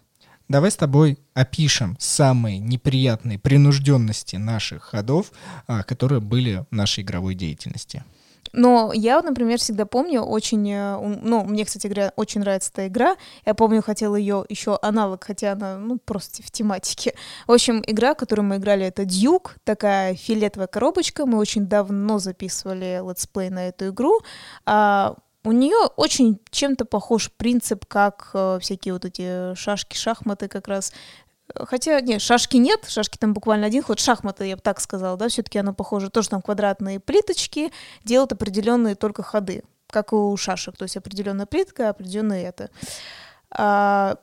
Давай 0.50 0.72
с 0.72 0.76
тобой 0.76 1.20
опишем 1.34 1.98
самые 2.00 2.60
неприятные 2.60 3.38
принужденности 3.38 4.38
наших 4.38 4.84
ходов, 4.84 5.32
а, 5.68 5.84
которые 5.84 6.22
были 6.22 6.66
в 6.72 6.76
нашей 6.76 7.04
игровой 7.04 7.36
деятельности. 7.36 8.04
Но 8.54 8.92
я, 8.94 9.22
например, 9.22 9.60
всегда 9.60 9.86
помню 9.86 10.22
очень, 10.22 10.72
э, 10.72 10.98
ну, 10.98 11.44
мне, 11.44 11.66
кстати 11.66 11.88
говоря, 11.88 12.14
очень 12.16 12.42
нравится 12.42 12.72
эта 12.74 12.88
игра. 12.88 13.16
Я 13.46 13.54
помню, 13.54 13.82
хотела 13.82 14.16
ее 14.16 14.46
еще 14.50 14.80
аналог, 14.82 15.24
хотя 15.24 15.52
она, 15.52 15.78
ну, 15.78 15.98
просто 15.98 16.44
в 16.44 16.52
тематике. 16.52 17.14
В 17.46 17.52
общем, 17.52 17.84
игра, 17.86 18.14
которую 18.14 18.46
мы 18.46 18.56
играли, 18.58 18.86
это 18.86 19.06
Duke, 19.06 19.58
такая 19.64 20.16
фиолетовая 20.16 20.68
коробочка. 20.68 21.26
Мы 21.26 21.38
очень 21.38 21.68
давно 21.68 22.20
записывали 22.20 23.02
летсплей 23.08 23.50
на 23.50 23.68
эту 23.68 23.90
игру. 23.90 24.22
А, 24.66 25.16
у 25.48 25.54
нее 25.54 25.88
очень 25.96 26.40
чем-то 26.52 26.84
похож 26.84 27.32
принцип, 27.32 27.86
как 27.86 28.32
э, 28.34 28.60
всякие 28.62 28.94
вот 28.94 29.06
эти 29.06 29.56
шашки, 29.56 29.96
шахматы 29.96 30.50
как 30.50 30.68
раз. 30.68 30.92
Хотя, 31.56 32.02
нет, 32.02 32.22
шашки 32.22 32.58
нет, 32.58 32.86
шашки 32.90 33.18
там 33.18 33.34
буквально 33.34 33.68
один 33.68 33.82
ход, 33.82 34.02
шахматы, 34.02 34.46
я 34.46 34.58
бы 34.58 34.62
так 34.62 34.82
сказала, 34.82 35.16
да, 35.16 35.30
все-таки 35.30 35.58
оно 35.58 35.74
похоже, 35.74 36.10
тоже 36.10 36.28
там 36.28 36.42
квадратные 36.42 37.00
плиточки, 37.00 37.72
делают 38.04 38.34
определенные 38.34 38.96
только 38.96 39.24
ходы, 39.24 39.64
как 39.90 40.12
и 40.12 40.16
у 40.16 40.36
шашек, 40.36 40.76
то 40.76 40.84
есть 40.84 40.98
определенная 40.98 41.46
плитка, 41.46 41.90
определенное 41.90 42.44
это. 42.44 42.70
А, 43.50 44.18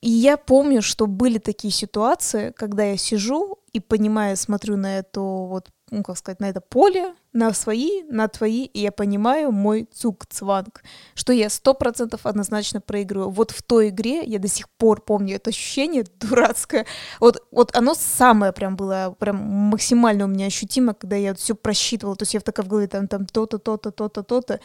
и 0.00 0.10
я 0.10 0.36
помню, 0.36 0.80
что 0.80 1.08
были 1.08 1.38
такие 1.38 1.72
ситуации, 1.72 2.52
когда 2.52 2.84
я 2.84 2.96
сижу 2.96 3.57
и 3.72 3.80
понимаю, 3.80 4.36
смотрю 4.36 4.76
на 4.76 4.98
эту 4.98 5.22
вот, 5.22 5.68
ну, 5.90 6.02
как 6.02 6.16
сказать, 6.16 6.40
на 6.40 6.48
это 6.48 6.60
поле, 6.60 7.14
на 7.32 7.52
свои, 7.52 8.02
на 8.04 8.28
твои, 8.28 8.64
и 8.64 8.80
я 8.80 8.92
понимаю 8.92 9.52
мой 9.52 9.88
цук-цванг, 9.92 10.82
что 11.14 11.32
я 11.32 11.50
сто 11.50 11.74
процентов 11.74 12.26
однозначно 12.26 12.80
проигрываю. 12.80 13.30
Вот 13.30 13.50
в 13.50 13.62
той 13.62 13.90
игре 13.90 14.22
я 14.24 14.38
до 14.38 14.48
сих 14.48 14.68
пор 14.70 15.02
помню 15.02 15.36
это 15.36 15.50
ощущение 15.50 16.04
дурацкое. 16.20 16.86
Вот, 17.20 17.46
вот 17.50 17.76
оно 17.76 17.94
самое 17.94 18.52
прям 18.52 18.76
было, 18.76 19.14
прям 19.18 19.36
максимально 19.36 20.24
у 20.24 20.28
меня 20.28 20.46
ощутимо, 20.46 20.94
когда 20.94 21.16
я 21.16 21.34
все 21.34 21.54
просчитывала. 21.54 22.16
То 22.16 22.22
есть 22.22 22.34
я 22.34 22.40
в 22.40 22.44
такая 22.44 22.64
в 22.64 22.68
голове 22.68 22.88
там, 22.88 23.08
там 23.08 23.26
то-то, 23.26 23.58
то-то, 23.58 23.90
то-то, 23.90 24.22
то-то, 24.22 24.60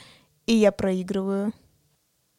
и 0.46 0.56
я 0.56 0.72
проигрываю. 0.72 1.54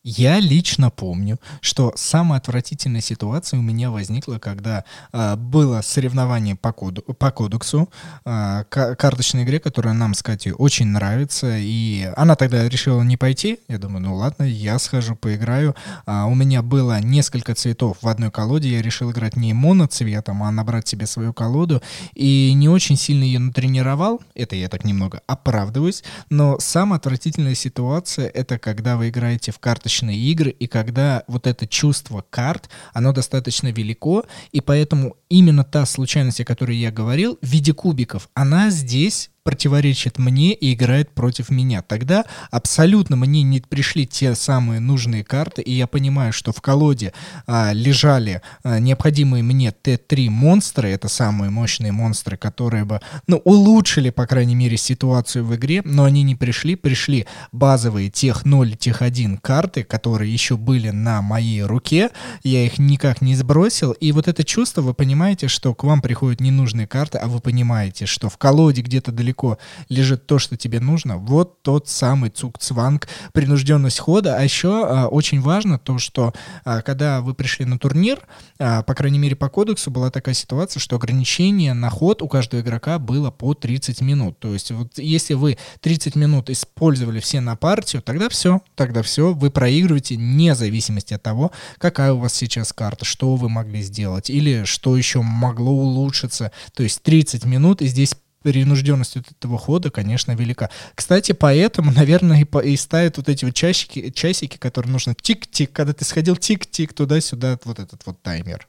Я 0.07 0.39
лично 0.39 0.91
помню, 0.91 1.41
что 1.63 1.95
самая 1.97 2.39
отвратительная 2.39 3.01
ситуация 3.01 3.59
у 3.59 3.63
меня 3.63 3.91
возникла, 3.91 4.39
когда 4.39 4.85
э, 5.15 5.37
было 5.37 5.81
соревнование 5.81 6.57
по, 6.57 6.75
коду, 6.75 7.01
по 7.01 7.31
кодексу, 7.31 7.89
э, 8.27 8.65
карточной 8.69 9.45
игре, 9.45 9.61
которая 9.61 9.95
нам 9.95 10.13
с 10.13 10.23
Катей 10.23 10.53
очень 10.53 10.89
нравится, 10.89 11.57
и 11.57 12.13
она 12.19 12.37
тогда 12.37 12.69
решила 12.69 13.01
не 13.01 13.17
пойти. 13.17 13.61
Я 13.67 13.79
думаю, 13.79 14.03
ну 14.03 14.17
ладно, 14.17 14.43
я 14.43 14.79
схожу, 14.79 15.17
поиграю. 15.17 15.75
А, 16.05 16.27
у 16.27 16.35
меня 16.35 16.61
было 16.61 17.01
несколько 17.01 17.55
цветов 17.55 17.97
в 18.03 18.09
одной 18.09 18.31
колоде, 18.31 18.69
я 18.69 18.83
решил 18.83 19.11
играть 19.11 19.37
не 19.37 19.55
моноцветом, 19.55 20.43
а 20.43 20.51
набрать 20.51 20.87
себе 20.87 21.07
свою 21.07 21.33
колоду, 21.33 21.83
и 22.13 22.53
не 22.55 22.69
очень 22.69 22.99
сильно 22.99 23.25
ее 23.25 23.39
натренировал, 23.39 24.21
это 24.35 24.55
я 24.55 24.69
так 24.69 24.85
немного 24.85 25.23
оправдываюсь, 25.27 26.05
но 26.29 26.59
самая 26.59 26.99
отвратительная 26.99 27.55
ситуация— 27.55 28.29
это 28.35 28.59
когда 28.59 28.99
вы 28.99 29.09
играете 29.09 29.51
в 29.51 29.59
карточные 29.59 29.94
карточные 29.95 30.19
игры, 30.19 30.51
и 30.51 30.67
когда 30.67 31.23
вот 31.29 31.47
это 31.47 31.67
чувство 31.67 32.25
карт, 32.31 32.69
оно 32.93 33.13
достаточно 33.13 33.69
велико, 33.69 34.25
и 34.53 34.61
поэтому 34.61 35.17
именно 35.29 35.65
та 35.65 35.87
случайность, 35.87 36.41
о 36.41 36.45
которой 36.45 36.77
я 36.77 36.91
говорил, 36.91 37.39
в 37.41 37.47
виде 37.47 37.73
кубиков, 37.73 38.29
она 38.35 38.71
здесь 38.71 39.31
противоречит 39.45 40.19
мне 40.19 40.55
и 40.55 40.73
играет 40.73 41.11
против 41.11 41.51
меня. 41.51 41.83
Тогда 41.83 42.25
абсолютно 42.51 43.15
мне 43.15 43.43
не 43.43 43.61
пришли 43.61 44.07
те 44.07 44.35
самые 44.35 44.81
нужные 44.81 45.23
карты, 45.23 45.61
и 45.61 45.71
я 45.71 45.87
понимаю, 45.87 46.33
что 46.33 46.51
в 46.53 46.63
колоде 46.63 47.13
а, 47.47 47.73
лежали 47.73 48.41
а, 48.63 48.79
необходимые 48.79 49.43
мне 49.43 49.69
Т3 49.69 50.31
монстры, 50.31 50.89
это 50.89 51.09
самые 51.09 51.51
мощные 51.51 51.93
монстры, 51.93 52.39
которые 52.39 52.87
бы, 52.87 53.03
ну, 53.27 53.37
улучшили, 53.45 54.09
по 54.09 54.27
крайней 54.27 54.55
мере, 54.55 54.79
ситуацию 54.79 55.45
в 55.45 55.55
игре, 55.55 55.83
но 55.85 56.05
они 56.05 56.23
не 56.23 56.35
пришли, 56.35 56.75
пришли 56.75 57.27
базовые 57.53 58.09
тех 58.09 58.47
0, 58.47 58.77
тех 58.77 59.03
1 59.03 59.37
карты, 59.39 59.85
которые 59.85 60.33
еще 60.33 60.57
были 60.57 60.89
на 60.89 61.21
моей 61.21 61.63
руке, 61.63 62.09
я 62.43 62.65
их 62.65 62.79
никак 62.79 63.21
не 63.21 63.37
сбросил, 63.37 63.93
и 63.93 64.11
вот 64.13 64.27
это 64.27 64.43
чувство, 64.43 64.81
вы 64.81 64.95
понимаете, 64.95 65.49
что 65.49 65.75
к 65.75 65.85
вам 65.85 66.01
приходят 66.01 66.41
ненужные 66.41 66.87
карты, 66.87 67.19
а 67.19 67.27
вы 67.27 67.41
понимаете, 67.41 68.07
что 68.07 68.31
в 68.31 68.39
колоде 68.39 68.81
где-то 68.81 69.13
далеко 69.13 69.34
далеко 69.35 69.59
лежит 69.89 70.27
то, 70.27 70.39
что 70.39 70.57
тебе 70.57 70.81
нужно, 70.81 71.17
вот 71.17 71.63
тот 71.63 71.89
самый 71.89 72.31
цукцванг, 72.31 73.09
принужденность 73.33 73.99
хода. 73.99 74.37
А 74.37 74.43
еще 74.43 74.87
а, 74.87 75.09
очень 75.09 75.41
важно 75.41 75.79
то, 75.79 75.99
что 75.99 76.33
а, 76.65 76.83
когда 76.83 77.21
вы 77.21 77.35
пришли 77.35 77.65
на 77.65 77.79
турнир, 77.79 78.21
а, 78.59 78.83
по 78.83 78.95
крайней 78.95 79.19
мере 79.19 79.37
по 79.37 79.49
кодексу 79.49 79.91
была 79.91 80.11
такая 80.11 80.35
ситуация, 80.35 80.81
что 80.81 80.97
ограничение 80.97 81.75
на 81.75 81.91
ход 81.91 82.23
у 82.23 82.29
каждого 82.29 82.61
игрока 82.61 82.99
было 82.99 83.31
по 83.31 83.55
30 83.55 84.01
минут. 84.03 84.39
То 84.39 84.53
есть 84.53 84.71
вот 84.71 84.99
если 84.99 85.35
вы 85.35 85.59
30 85.81 86.17
минут 86.17 86.51
использовали 86.51 87.21
все 87.21 87.41
на 87.41 87.57
партию, 87.57 88.03
тогда 88.03 88.29
все, 88.29 88.61
тогда 88.77 89.03
все, 89.03 89.33
вы 89.33 89.51
проигрываете 89.51 90.17
вне 90.17 90.55
зависимости 90.55 91.15
от 91.15 91.23
того, 91.23 91.51
какая 91.79 92.13
у 92.13 92.19
вас 92.19 92.35
сейчас 92.35 92.73
карта, 92.73 93.05
что 93.05 93.35
вы 93.37 93.49
могли 93.49 93.83
сделать 93.83 94.31
или 94.31 94.65
что 94.65 94.97
еще 94.97 95.23
могло 95.23 95.73
улучшиться. 95.73 96.53
То 96.75 96.83
есть 96.83 97.03
30 97.03 97.45
минут 97.45 97.83
и 97.83 97.87
здесь 97.87 98.15
принужденность 98.45 99.17
от 99.17 99.31
этого 99.31 99.59
хода, 99.59 99.91
конечно, 99.91 100.33
велика. 100.33 100.71
Кстати, 100.95 101.33
поэтому, 101.33 101.91
наверное, 101.91 102.43
и, 102.43 102.45
по, 102.45 102.59
и 102.59 102.77
ставят 102.77 103.17
вот 103.17 103.29
эти 103.29 103.47
вот 103.47 103.55
часики, 103.55 104.11
часики, 104.11 104.59
которые 104.59 104.93
нужно 104.93 105.15
тик-тик, 105.15 105.73
когда 105.73 105.95
ты 105.95 106.05
сходил 106.05 106.37
тик-тик 106.37 106.93
туда-сюда, 106.93 107.59
вот 107.65 107.79
этот 107.79 108.05
вот 108.05 108.21
таймер. 108.23 108.67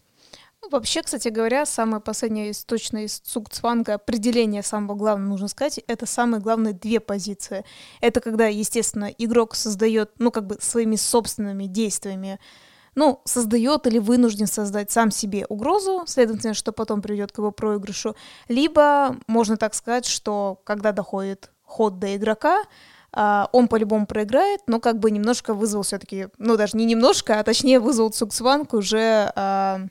Ну, 0.61 0.69
вообще, 0.69 1.03
кстати 1.03 1.27
говоря, 1.27 1.65
самое 1.65 2.01
последнее 2.01 2.49
из 2.49 2.63
точно 2.63 3.03
из 3.03 3.19
Цугцванга 3.19 3.95
определение 3.95 4.63
самого 4.63 4.95
главного, 4.95 5.29
нужно 5.29 5.47
сказать, 5.49 5.79
это 5.87 6.05
самые 6.05 6.41
главные 6.41 6.73
две 6.73 6.99
позиции. 7.01 7.65
Это 8.01 8.21
когда, 8.21 8.47
естественно, 8.47 9.11
игрок 9.17 9.55
создает, 9.55 10.11
ну, 10.17 10.31
как 10.31 10.47
бы 10.47 10.57
своими 10.59 10.95
собственными 10.95 11.65
действиями 11.65 12.39
ну, 12.95 13.21
создает 13.25 13.85
или 13.87 13.99
вынужден 13.99 14.47
создать 14.47 14.91
сам 14.91 15.11
себе 15.11 15.45
угрозу, 15.47 16.03
следовательно, 16.07 16.53
что 16.53 16.71
потом 16.71 17.01
приведет 17.01 17.31
к 17.31 17.37
его 17.37 17.51
проигрышу, 17.51 18.15
либо 18.47 19.17
можно 19.27 19.57
так 19.57 19.73
сказать, 19.73 20.05
что 20.05 20.59
когда 20.63 20.91
доходит 20.91 21.51
ход 21.63 21.99
до 21.99 22.15
игрока, 22.15 22.63
Uh, 23.17 23.47
он 23.53 23.69
по-любому 23.69 24.05
проиграет, 24.05 24.59
но 24.67 24.81
как 24.81 24.99
бы 24.99 25.09
немножко 25.09 25.53
вызвал 25.53 25.83
все-таки, 25.83 26.27
ну 26.37 26.57
даже 26.57 26.75
не 26.75 26.83
немножко, 26.83 27.39
а 27.39 27.43
точнее 27.45 27.79
вызвал 27.79 28.09
Цуксванг 28.09 28.73
уже 28.73 29.31
uh, 29.33 29.87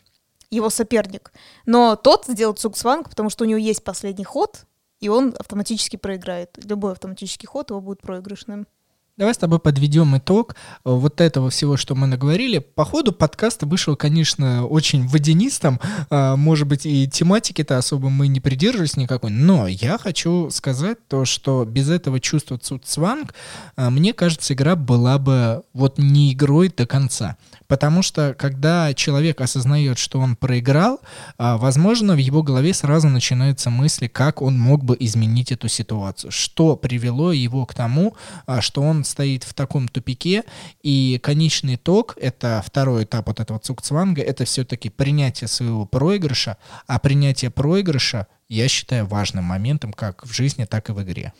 его 0.51 0.69
соперник. 0.69 1.33
Но 1.64 1.97
тот 1.97 2.27
сделал 2.27 2.53
Цуксванг, 2.53 3.09
потому 3.09 3.31
что 3.31 3.45
у 3.45 3.47
него 3.47 3.57
есть 3.59 3.83
последний 3.83 4.25
ход, 4.25 4.67
и 5.01 5.09
он 5.09 5.35
автоматически 5.38 5.97
проиграет. 5.97 6.51
Любой 6.64 6.93
автоматический 6.93 7.47
ход 7.47 7.71
его 7.71 7.81
будет 7.81 8.03
проигрышным. 8.03 8.67
Давай 9.16 9.33
с 9.33 9.38
тобой 9.38 9.61
подведем 9.61 10.16
итог 10.18 10.57
э, 10.57 10.90
вот 10.90 11.20
этого 11.20 11.48
всего, 11.48 11.77
что 11.77 11.94
мы 11.94 12.09
наговорили. 12.09 12.59
По 12.59 12.85
ходу 12.85 13.12
подкаста 13.12 13.64
вышел, 13.64 13.94
конечно, 13.94 14.66
очень 14.66 15.07
водянистым. 15.07 15.79
А, 16.11 16.35
может 16.35 16.66
быть, 16.66 16.85
и 16.85 17.07
тематики-то 17.09 17.79
особо 17.79 18.11
мы 18.11 18.27
не 18.27 18.40
придерживались 18.40 18.96
никакой. 18.96 19.31
Но 19.31 19.68
я 19.68 19.98
хочу 19.98 20.50
сказать 20.50 20.98
то, 21.07 21.24
что 21.24 21.64
без 21.64 21.90
этого 21.90 22.18
чувства 22.18 22.59
цуцванг, 22.59 23.35
а, 23.77 23.88
мне 23.88 24.14
кажется, 24.14 24.53
игра 24.53 24.74
была 24.74 25.18
бы 25.18 25.62
вот 25.74 25.98
не 25.98 26.33
игрой 26.33 26.68
до 26.77 26.85
конца. 26.85 27.37
Потому 27.66 28.03
что, 28.03 28.35
когда 28.38 28.92
человек 28.94 29.40
осознает, 29.40 29.98
что 29.98 30.20
он 30.20 30.37
проиграл, 30.37 31.00
а, 31.38 31.57
возможно, 31.57 32.14
в 32.14 32.18
его 32.18 32.42
голове 32.42 32.74
сразу 32.74 33.09
начинаются 33.09 33.70
мысли, 33.70 34.07
как 34.07 34.42
он 34.42 34.59
мог 34.59 34.85
бы 34.85 34.96
изменить 35.00 35.53
эту 35.53 35.68
ситуацию, 35.68 36.31
что 36.31 36.77
привело 36.77 37.33
его 37.33 37.66
к 37.66 37.74
тому, 37.74 38.16
а, 38.46 38.61
что 38.61 38.83
он 38.83 39.05
стоит 39.05 39.44
в 39.44 39.55
таком 39.55 39.88
тупике, 39.88 40.44
и 40.83 41.18
конечный 41.22 41.77
итог, 41.77 42.16
это 42.20 42.62
второй 42.64 43.05
этап 43.05 43.27
вот 43.27 43.40
этого 43.40 43.59
цукцванга, 43.59 44.22
это 44.22 44.44
все-таки 44.44 44.90
принятие 44.90 45.48
своего 45.48 45.87
проигрыша, 45.87 46.59
а 46.87 46.98
принятие 46.98 47.50
проигрыша 47.50 48.27
я 48.48 48.68
считаю 48.68 49.07
важным 49.07 49.44
моментом 49.44 49.92
как 49.92 50.24
в 50.27 50.33
жизни, 50.33 50.64
так 50.64 50.90
и 50.90 50.92
в 50.92 51.03
игре. 51.03 51.33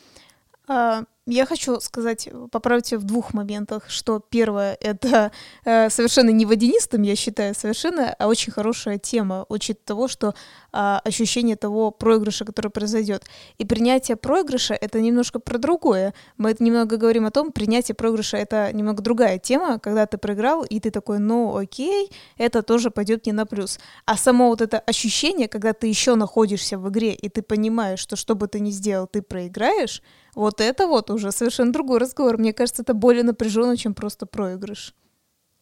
А, 0.67 1.05
я 1.27 1.47
хочу 1.47 1.81
сказать, 1.81 2.29
поправить 2.51 2.93
в 2.93 3.03
двух 3.03 3.33
моментах, 3.33 3.89
что 3.89 4.21
первое— 4.21 4.77
это 4.81 5.33
э, 5.65 5.89
совершенно 5.89 6.31
не 6.31 6.45
водянистым, 6.45 7.03
я 7.03 7.17
считаю, 7.17 7.55
совершенно, 7.55 8.15
а 8.19 8.29
очень 8.29 8.53
хорошая 8.53 8.99
тема, 8.99 9.47
учит 9.49 9.83
того, 9.85 10.07
что 10.07 10.35
э, 10.73 10.99
ощущение 11.05 11.57
того 11.57 11.91
проигрыша, 11.91 12.45
который 12.45 12.71
произойдет. 12.71 13.25
И 13.57 13.65
принятие 13.65 14.17
проигрыша— 14.17 14.75
это 14.81 15.01
немножко 15.01 15.39
про 15.39 15.57
другое. 15.57 16.13
Мы 16.37 16.51
это 16.51 16.63
немного 16.63 16.99
говорим 16.99 17.25
о 17.25 17.31
том, 17.31 17.53
принятие 17.53 17.95
проигрыша— 17.95 18.37
это 18.39 18.71
немного 18.73 19.03
другая 19.03 19.39
тема, 19.39 19.79
когда 19.79 20.07
ты 20.07 20.19
проиграл, 20.19 20.63
и 20.63 20.79
ты 20.79 20.91
такой, 20.91 21.21
ну 21.21 21.57
окей, 21.57 22.11
это 22.37 22.63
тоже 22.63 22.91
пойдет 22.91 23.25
не 23.25 23.33
на 23.33 23.47
плюс. 23.47 23.79
А 24.05 24.19
само 24.19 24.49
вот 24.49 24.61
это 24.61 24.79
ощущение, 24.79 25.49
когда 25.49 25.73
ты 25.73 25.87
еще 25.87 26.17
находишься 26.17 26.77
в 26.77 26.91
игре, 26.91 27.15
и 27.15 27.31
ты 27.31 27.41
понимаешь, 27.41 28.01
что 28.01 28.17
что 28.17 28.35
бы 28.35 28.47
ты 28.47 28.61
ни 28.61 28.71
сделал, 28.71 29.07
ты 29.07 29.23
проиграешь, 29.23 30.03
вот 30.35 30.61
это 30.61 30.87
вот 30.87 31.11
уже 31.15 31.33
совершенно 31.33 31.73
другой 31.73 32.01
разговор. 32.01 32.39
Мне 32.39 32.53
кажется, 32.53 32.83
это 32.83 32.95
более 32.95 33.23
напряженно, 33.23 33.77
чем 33.77 33.95
просто 33.95 34.27
проигрыш. 34.27 34.95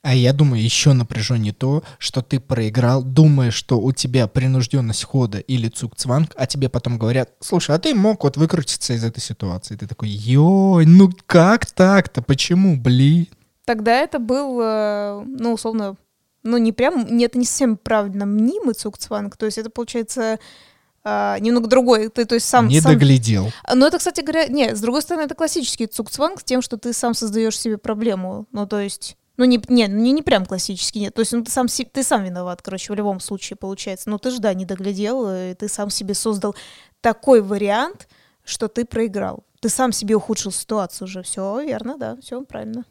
А 0.02 0.16
я 0.16 0.32
думаю, 0.32 0.60
еще 0.60 0.94
напряженнее 0.94 1.52
то, 1.52 1.84
что 1.98 2.22
ты 2.22 2.40
проиграл, 2.40 3.04
думая, 3.04 3.52
что 3.52 3.78
у 3.78 3.92
тебя 3.92 4.26
принужденность 4.26 5.04
хода 5.04 5.38
или 5.38 5.68
цукцванг, 5.68 6.32
а 6.34 6.46
тебе 6.48 6.68
потом 6.68 6.98
говорят, 6.98 7.30
слушай, 7.38 7.76
а 7.76 7.78
ты 7.78 7.94
мог 7.94 8.24
вот 8.24 8.36
выкрутиться 8.36 8.94
из 8.94 9.04
этой 9.04 9.20
ситуации. 9.20 9.76
Ты 9.76 9.86
такой, 9.86 10.10
ой, 10.36 10.86
ну 10.86 11.08
как 11.26 11.66
так-то, 11.66 12.20
почему, 12.20 12.76
блин? 12.76 13.28
Тогда 13.64 13.92
это 14.00 14.18
был, 14.18 14.60
э, 14.60 15.24
ну, 15.24 15.52
условно, 15.52 15.96
ну, 16.42 16.58
не 16.58 16.72
прям, 16.72 17.06
не, 17.06 17.26
это 17.26 17.38
не 17.38 17.44
совсем 17.44 17.76
правильно 17.76 18.26
мнимый 18.26 18.74
цукцванг, 18.74 19.36
то 19.36 19.46
есть 19.46 19.58
это, 19.58 19.70
получается, 19.70 20.40
Uh, 21.04 21.40
немного 21.40 21.66
другой. 21.66 22.08
Ты, 22.10 22.24
то 22.24 22.36
есть 22.36 22.48
сам, 22.48 22.68
не 22.68 22.80
сам... 22.80 22.92
доглядел. 22.92 23.50
Но 23.74 23.88
это, 23.88 23.98
кстати 23.98 24.20
говоря, 24.20 24.46
нет, 24.46 24.76
с 24.76 24.80
другой 24.80 25.02
стороны, 25.02 25.24
это 25.24 25.34
классический 25.34 25.88
цукцванг 25.88 26.44
тем, 26.44 26.62
что 26.62 26.76
ты 26.76 26.92
сам 26.92 27.14
создаешь 27.14 27.58
себе 27.58 27.76
проблему. 27.76 28.46
Ну, 28.52 28.68
то 28.68 28.78
есть, 28.78 29.16
ну, 29.36 29.44
не, 29.44 29.60
не, 29.68 29.88
ну, 29.88 29.96
не, 29.96 30.12
не 30.12 30.22
прям 30.22 30.46
классический, 30.46 31.00
нет. 31.00 31.14
То 31.14 31.20
есть, 31.20 31.32
ну, 31.32 31.42
ты 31.42 31.50
сам, 31.50 31.66
ты 31.66 32.02
сам 32.04 32.22
виноват, 32.22 32.62
короче, 32.62 32.92
в 32.92 32.96
любом 32.96 33.18
случае 33.18 33.56
получается. 33.56 34.10
Но 34.10 34.18
ты 34.18 34.30
же, 34.30 34.38
да, 34.38 34.54
не 34.54 34.64
доглядел, 34.64 35.28
и 35.28 35.54
ты 35.54 35.68
сам 35.68 35.90
себе 35.90 36.14
создал 36.14 36.54
такой 37.00 37.42
вариант, 37.42 38.06
что 38.44 38.68
ты 38.68 38.84
проиграл. 38.84 39.44
Ты 39.60 39.70
сам 39.70 39.90
себе 39.90 40.14
ухудшил 40.14 40.52
ситуацию 40.52 41.06
уже. 41.06 41.24
Все 41.24 41.60
верно, 41.64 41.98
да, 41.98 42.16
все 42.22 42.42
правильно. 42.42 42.84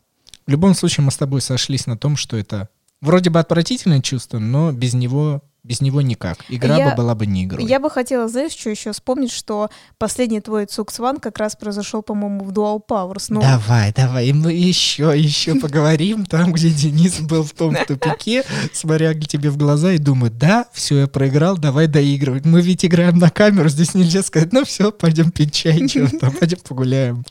В 0.45 0.51
любом 0.51 0.73
случае, 0.73 1.05
мы 1.05 1.11
с 1.11 1.17
тобой 1.17 1.39
сошлись 1.39 1.87
на 1.87 1.97
том, 1.97 2.17
что 2.17 2.35
это 2.35 2.67
вроде 2.99 3.29
бы 3.29 3.39
отвратительное 3.39 4.01
чувство, 4.01 4.39
но 4.39 4.73
без 4.73 4.93
него 4.93 5.41
Без 5.63 5.79
него 5.79 6.01
никак. 6.01 6.39
Игра 6.49 6.75
Я- 6.75 6.89
бы 6.89 6.95
была 6.95 7.13
бы 7.13 7.27
не 7.27 7.43
игрой. 7.43 7.63
Я 7.65 7.79
бы 7.79 7.91
хотела, 7.91 8.27
знаешь, 8.27 8.51
что 8.53 8.71
еще 8.71 8.93
вспомнить, 8.93 9.31
что 9.31 9.69
последний 9.99 10.41
твой 10.41 10.65
Цукс 10.65 10.97
Ван 10.97 11.17
как 11.17 11.37
раз 11.37 11.55
произошел, 11.55 12.01
по-моему, 12.01 12.43
в 12.45 12.51
Dual 12.51 12.81
Powers. 12.83 13.25
Ну, 13.29 13.41
Давай, 13.41 13.93
давай, 13.93 14.27
и 14.29 14.33
мы 14.33 14.53
еще, 14.53 15.13
еще 15.15 15.53
поговорим 15.61 16.25
там, 16.25 16.51
где 16.51 16.71
Денис 16.71 17.19
был 17.19 17.43
в 17.43 17.51
том 17.51 17.75
тупике, 17.87 18.43
смотря 18.73 19.13
тебе 19.13 19.51
в 19.51 19.57
глаза 19.57 19.91
и 19.93 19.99
думает, 19.99 20.39
да, 20.39 20.65
все, 20.73 21.01
я 21.01 21.07
проиграл, 21.07 21.57
давай 21.59 21.85
доигрывать. 21.85 22.43
Мы 22.45 22.61
ведь 22.61 22.83
играем 22.83 23.19
на 23.19 23.29
камеру, 23.29 23.69
здесь 23.69 23.93
нельзя 23.93 24.23
сказать, 24.23 24.51
ну 24.53 24.65
все, 24.65 24.91
пойдем 24.91 25.29
пить 25.29 25.53
чай, 25.53 25.87
там, 26.19 26.31
пойдем 26.31 26.57
погуляем. 26.67 27.23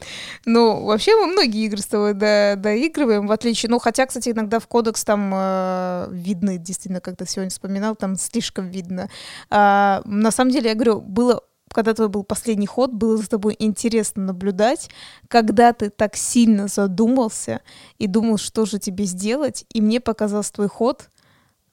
Ну, 0.47 0.85
вообще 0.85 1.17
мы 1.17 1.27
многие 1.27 1.65
игры 1.67 1.81
с 1.83 1.87
тобой 1.87 2.15
до- 2.15 2.55
доигрываем, 2.57 3.27
в 3.27 3.33
отличие... 3.33 3.71
Ну, 3.71 3.81
хотя, 3.81 4.07
кстати, 4.07 4.29
иногда 4.29 4.61
в 4.61 4.69
кодекс 4.69 5.05
там 5.05 5.33
э, 5.35 6.09
видны, 6.13 6.59
действительно, 6.59 7.01
как 7.01 7.17
ты 7.17 7.27
сегодня 7.27 7.51
вспоминал, 7.51 7.97
там 7.97 8.17
слишком 8.21 8.69
видно. 8.69 9.09
А, 9.51 10.03
на 10.05 10.31
самом 10.31 10.51
деле, 10.53 10.71
я 10.71 10.75
говорю, 10.75 11.01
было 11.01 11.43
когда 11.73 11.95
твой 11.95 12.09
был 12.09 12.25
последний 12.25 12.67
ход, 12.67 12.93
было 12.93 13.17
за 13.17 13.29
тобой 13.29 13.55
интересно 13.59 14.25
наблюдать, 14.25 14.91
когда 15.29 15.73
ты 15.73 15.91
так 15.91 16.17
сильно 16.17 16.67
задумался 16.67 17.61
и 17.99 18.09
думал, 18.09 18.39
что 18.39 18.67
же 18.67 18.81
тебе 18.81 19.05
сделать, 19.05 19.65
и 19.73 19.81
мне 19.81 20.01
показался 20.01 20.53
твой 20.53 20.69
ход, 20.69 21.09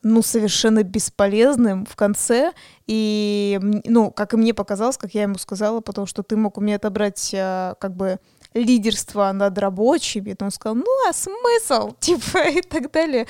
ну, 0.04 0.22
совершенно 0.22 0.84
бесполезным 0.84 1.86
в 1.86 1.96
конце, 1.96 2.54
и, 2.86 3.60
ну, 3.86 4.12
как 4.12 4.34
и 4.34 4.38
мне 4.38 4.54
показалось, 4.54 4.98
как 4.98 5.16
я 5.16 5.24
ему 5.24 5.40
сказала, 5.40 5.82
потому 5.82 6.06
что 6.06 6.22
ты 6.22 6.36
мог 6.36 6.58
у 6.58 6.62
меня 6.62 6.76
отобрать, 6.76 7.34
а, 7.36 7.74
как 7.80 7.96
бы, 7.96 8.20
лидерство 8.54 9.32
над 9.34 9.58
рабочими, 9.58 10.36
но 10.40 10.46
он 10.46 10.52
сказал, 10.52 10.76
ну, 10.76 11.10
а 11.10 11.14
смысл, 11.14 11.94
типа, 12.00 12.50
и 12.50 12.62
так 12.62 12.92
далее. 12.92 13.28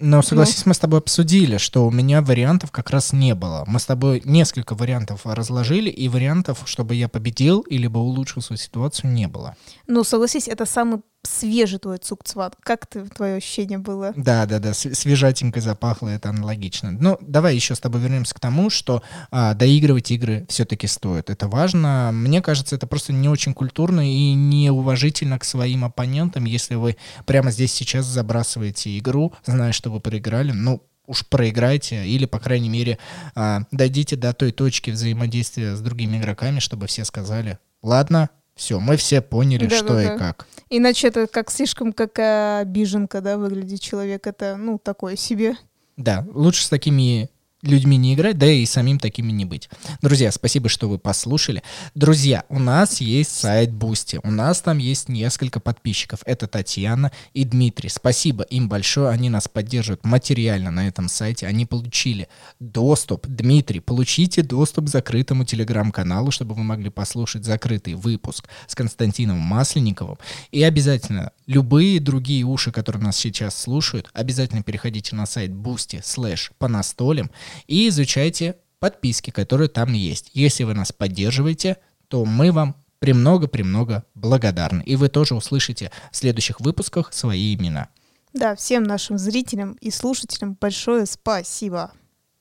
Но 0.00 0.22
согласись, 0.22 0.64
мы 0.64 0.72
с 0.72 0.78
тобой 0.78 1.00
обсудили, 1.00 1.58
что 1.58 1.86
у 1.86 1.90
меня 1.90 2.22
вариантов 2.22 2.70
как 2.70 2.90
раз 2.90 3.12
не 3.12 3.34
было. 3.34 3.64
Мы 3.66 3.78
с 3.78 3.84
тобой 3.84 4.22
несколько 4.24 4.74
вариантов 4.74 5.20
разложили, 5.24 5.90
и 5.90 6.08
вариантов, 6.08 6.62
чтобы 6.64 6.94
я 6.94 7.08
победил 7.08 7.60
или 7.60 7.86
бы 7.86 8.00
улучшил 8.00 8.40
свою 8.40 8.58
ситуацию, 8.58 9.12
не 9.12 9.28
было. 9.28 9.56
Ну, 9.86 10.02
согласись, 10.02 10.48
это 10.48 10.64
самый 10.64 11.00
свежий 11.22 11.78
твой 11.78 11.98
цукцват. 11.98 12.56
Как 12.60 12.86
ты, 12.86 13.04
твое 13.04 13.36
ощущение 13.36 13.78
было? 13.78 14.12
Да, 14.16 14.46
да, 14.46 14.58
да, 14.58 14.72
св- 14.74 14.96
свежатенько 14.96 15.60
запахло, 15.60 16.08
это 16.08 16.30
аналогично. 16.30 16.90
Ну, 16.90 17.18
давай 17.20 17.54
еще 17.54 17.74
с 17.74 17.80
тобой 17.80 18.00
вернемся 18.00 18.34
к 18.34 18.40
тому, 18.40 18.70
что 18.70 19.02
а, 19.30 19.54
доигрывать 19.54 20.10
игры 20.10 20.46
все-таки 20.48 20.86
стоит. 20.86 21.30
Это 21.30 21.48
важно. 21.48 22.10
Мне 22.12 22.40
кажется, 22.40 22.76
это 22.76 22.86
просто 22.86 23.12
не 23.12 23.28
очень 23.28 23.54
культурно 23.54 24.00
и 24.00 24.32
неуважительно 24.34 25.38
к 25.38 25.44
своим 25.44 25.84
оппонентам, 25.84 26.44
если 26.44 26.74
вы 26.74 26.96
прямо 27.26 27.50
здесь 27.50 27.72
сейчас 27.72 28.06
забрасываете 28.06 28.98
игру, 28.98 29.34
зная, 29.44 29.72
что 29.72 29.90
вы 29.90 30.00
проиграли. 30.00 30.52
Ну, 30.52 30.82
уж 31.06 31.26
проиграйте, 31.26 32.06
или, 32.06 32.24
по 32.24 32.38
крайней 32.38 32.68
мере, 32.68 32.98
а, 33.34 33.62
дойдите 33.72 34.16
до 34.16 34.32
той 34.32 34.52
точки 34.52 34.90
взаимодействия 34.90 35.74
с 35.74 35.80
другими 35.80 36.18
игроками, 36.18 36.60
чтобы 36.60 36.86
все 36.86 37.04
сказали, 37.04 37.58
ладно, 37.82 38.30
все, 38.60 38.78
мы 38.78 38.98
все 38.98 39.22
поняли, 39.22 39.68
что 39.70 39.88
Да-да-да. 39.88 40.14
и 40.14 40.18
как. 40.18 40.46
Иначе 40.68 41.08
это 41.08 41.26
как 41.26 41.50
слишком 41.50 41.94
как 41.94 42.18
а, 42.18 42.58
обиженка, 42.60 43.22
да, 43.22 43.38
выглядит 43.38 43.80
человек. 43.80 44.26
Это, 44.26 44.56
ну, 44.56 44.78
такое 44.78 45.16
себе. 45.16 45.56
Да, 45.96 46.26
лучше 46.32 46.64
с 46.66 46.68
такими 46.68 47.30
людьми 47.62 47.96
не 47.96 48.14
играть, 48.14 48.38
да 48.38 48.46
и 48.46 48.64
самим 48.66 48.98
такими 48.98 49.32
не 49.32 49.44
быть. 49.44 49.68
Друзья, 50.00 50.32
спасибо, 50.32 50.68
что 50.68 50.88
вы 50.88 50.98
послушали. 50.98 51.62
Друзья, 51.94 52.44
у 52.48 52.58
нас 52.58 53.00
есть 53.00 53.32
сайт 53.32 53.72
Boosty, 53.72 54.20
у 54.22 54.30
нас 54.30 54.60
там 54.60 54.78
есть 54.78 55.08
несколько 55.08 55.60
подписчиков. 55.60 56.20
Это 56.24 56.46
Татьяна 56.46 57.12
и 57.34 57.44
Дмитрий. 57.44 57.88
Спасибо 57.88 58.44
им 58.44 58.68
большое, 58.68 59.10
они 59.10 59.28
нас 59.28 59.48
поддерживают 59.48 60.04
материально 60.04 60.70
на 60.70 60.88
этом 60.88 61.08
сайте. 61.08 61.46
Они 61.46 61.66
получили 61.66 62.28
доступ. 62.58 63.26
Дмитрий, 63.26 63.80
получите 63.80 64.42
доступ 64.42 64.86
к 64.86 64.88
закрытому 64.88 65.44
телеграм-каналу, 65.44 66.30
чтобы 66.30 66.54
вы 66.54 66.62
могли 66.62 66.90
послушать 66.90 67.44
закрытый 67.44 67.94
выпуск 67.94 68.48
с 68.66 68.74
Константином 68.74 69.38
Масленниковым. 69.38 70.18
И 70.50 70.62
обязательно 70.62 71.32
любые 71.46 72.00
другие 72.00 72.44
уши, 72.44 72.72
которые 72.72 73.02
нас 73.02 73.16
сейчас 73.16 73.60
слушают, 73.60 74.08
обязательно 74.12 74.62
переходите 74.62 75.14
на 75.16 75.26
сайт 75.26 75.50
boosty 75.50 76.00
slash 76.02 76.52
по 76.58 76.68
настолям 76.68 77.30
и 77.66 77.88
изучайте 77.88 78.56
подписки, 78.78 79.30
которые 79.30 79.68
там 79.68 79.92
есть. 79.92 80.30
Если 80.34 80.64
вы 80.64 80.74
нас 80.74 80.92
поддерживаете, 80.92 81.76
то 82.08 82.24
мы 82.24 82.50
вам 82.52 82.76
премного-премного 82.98 84.04
благодарны. 84.14 84.82
И 84.82 84.96
вы 84.96 85.08
тоже 85.08 85.34
услышите 85.34 85.90
в 86.12 86.16
следующих 86.16 86.60
выпусках 86.60 87.12
свои 87.12 87.54
имена. 87.54 87.88
Да, 88.32 88.54
всем 88.54 88.84
нашим 88.84 89.18
зрителям 89.18 89.72
и 89.80 89.90
слушателям 89.90 90.56
большое 90.60 91.06
спасибо. 91.06 91.90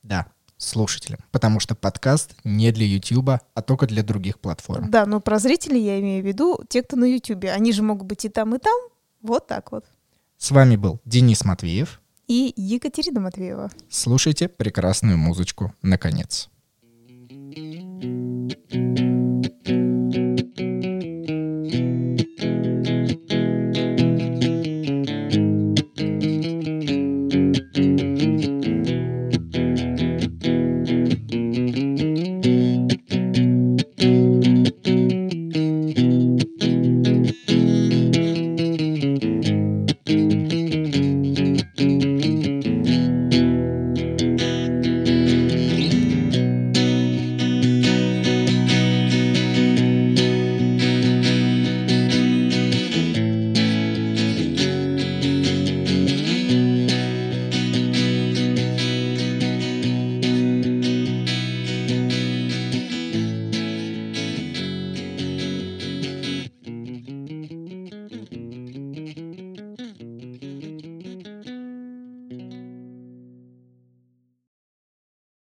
Да, 0.03 0.27
слушателям. 0.57 1.19
Потому 1.31 1.59
что 1.59 1.75
подкаст 1.75 2.35
не 2.43 2.71
для 2.71 2.85
Ютуба, 2.85 3.41
а 3.55 3.61
только 3.61 3.87
для 3.87 4.03
других 4.03 4.39
платформ. 4.39 4.91
Да, 4.91 5.05
но 5.05 5.19
про 5.19 5.39
зрителей 5.39 5.83
я 5.83 5.99
имею 5.99 6.23
в 6.23 6.27
виду 6.27 6.61
те, 6.69 6.83
кто 6.83 6.95
на 6.95 7.05
Ютубе. 7.05 7.51
Они 7.51 7.71
же 7.71 7.81
могут 7.81 8.05
быть 8.05 8.25
и 8.25 8.29
там, 8.29 8.53
и 8.53 8.59
там. 8.59 8.75
Вот 9.21 9.47
так 9.47 9.71
вот. 9.71 9.85
С 10.37 10.51
вами 10.51 10.75
был 10.75 11.01
Денис 11.05 11.43
Матвеев. 11.43 11.98
И 12.29 12.53
Екатерина 12.55 13.19
Матвеева. 13.19 13.71
Слушайте 13.89 14.47
прекрасную 14.47 15.17
музычку, 15.17 15.73
наконец. 15.81 16.49
thank 18.69 18.99
you 18.99 19.08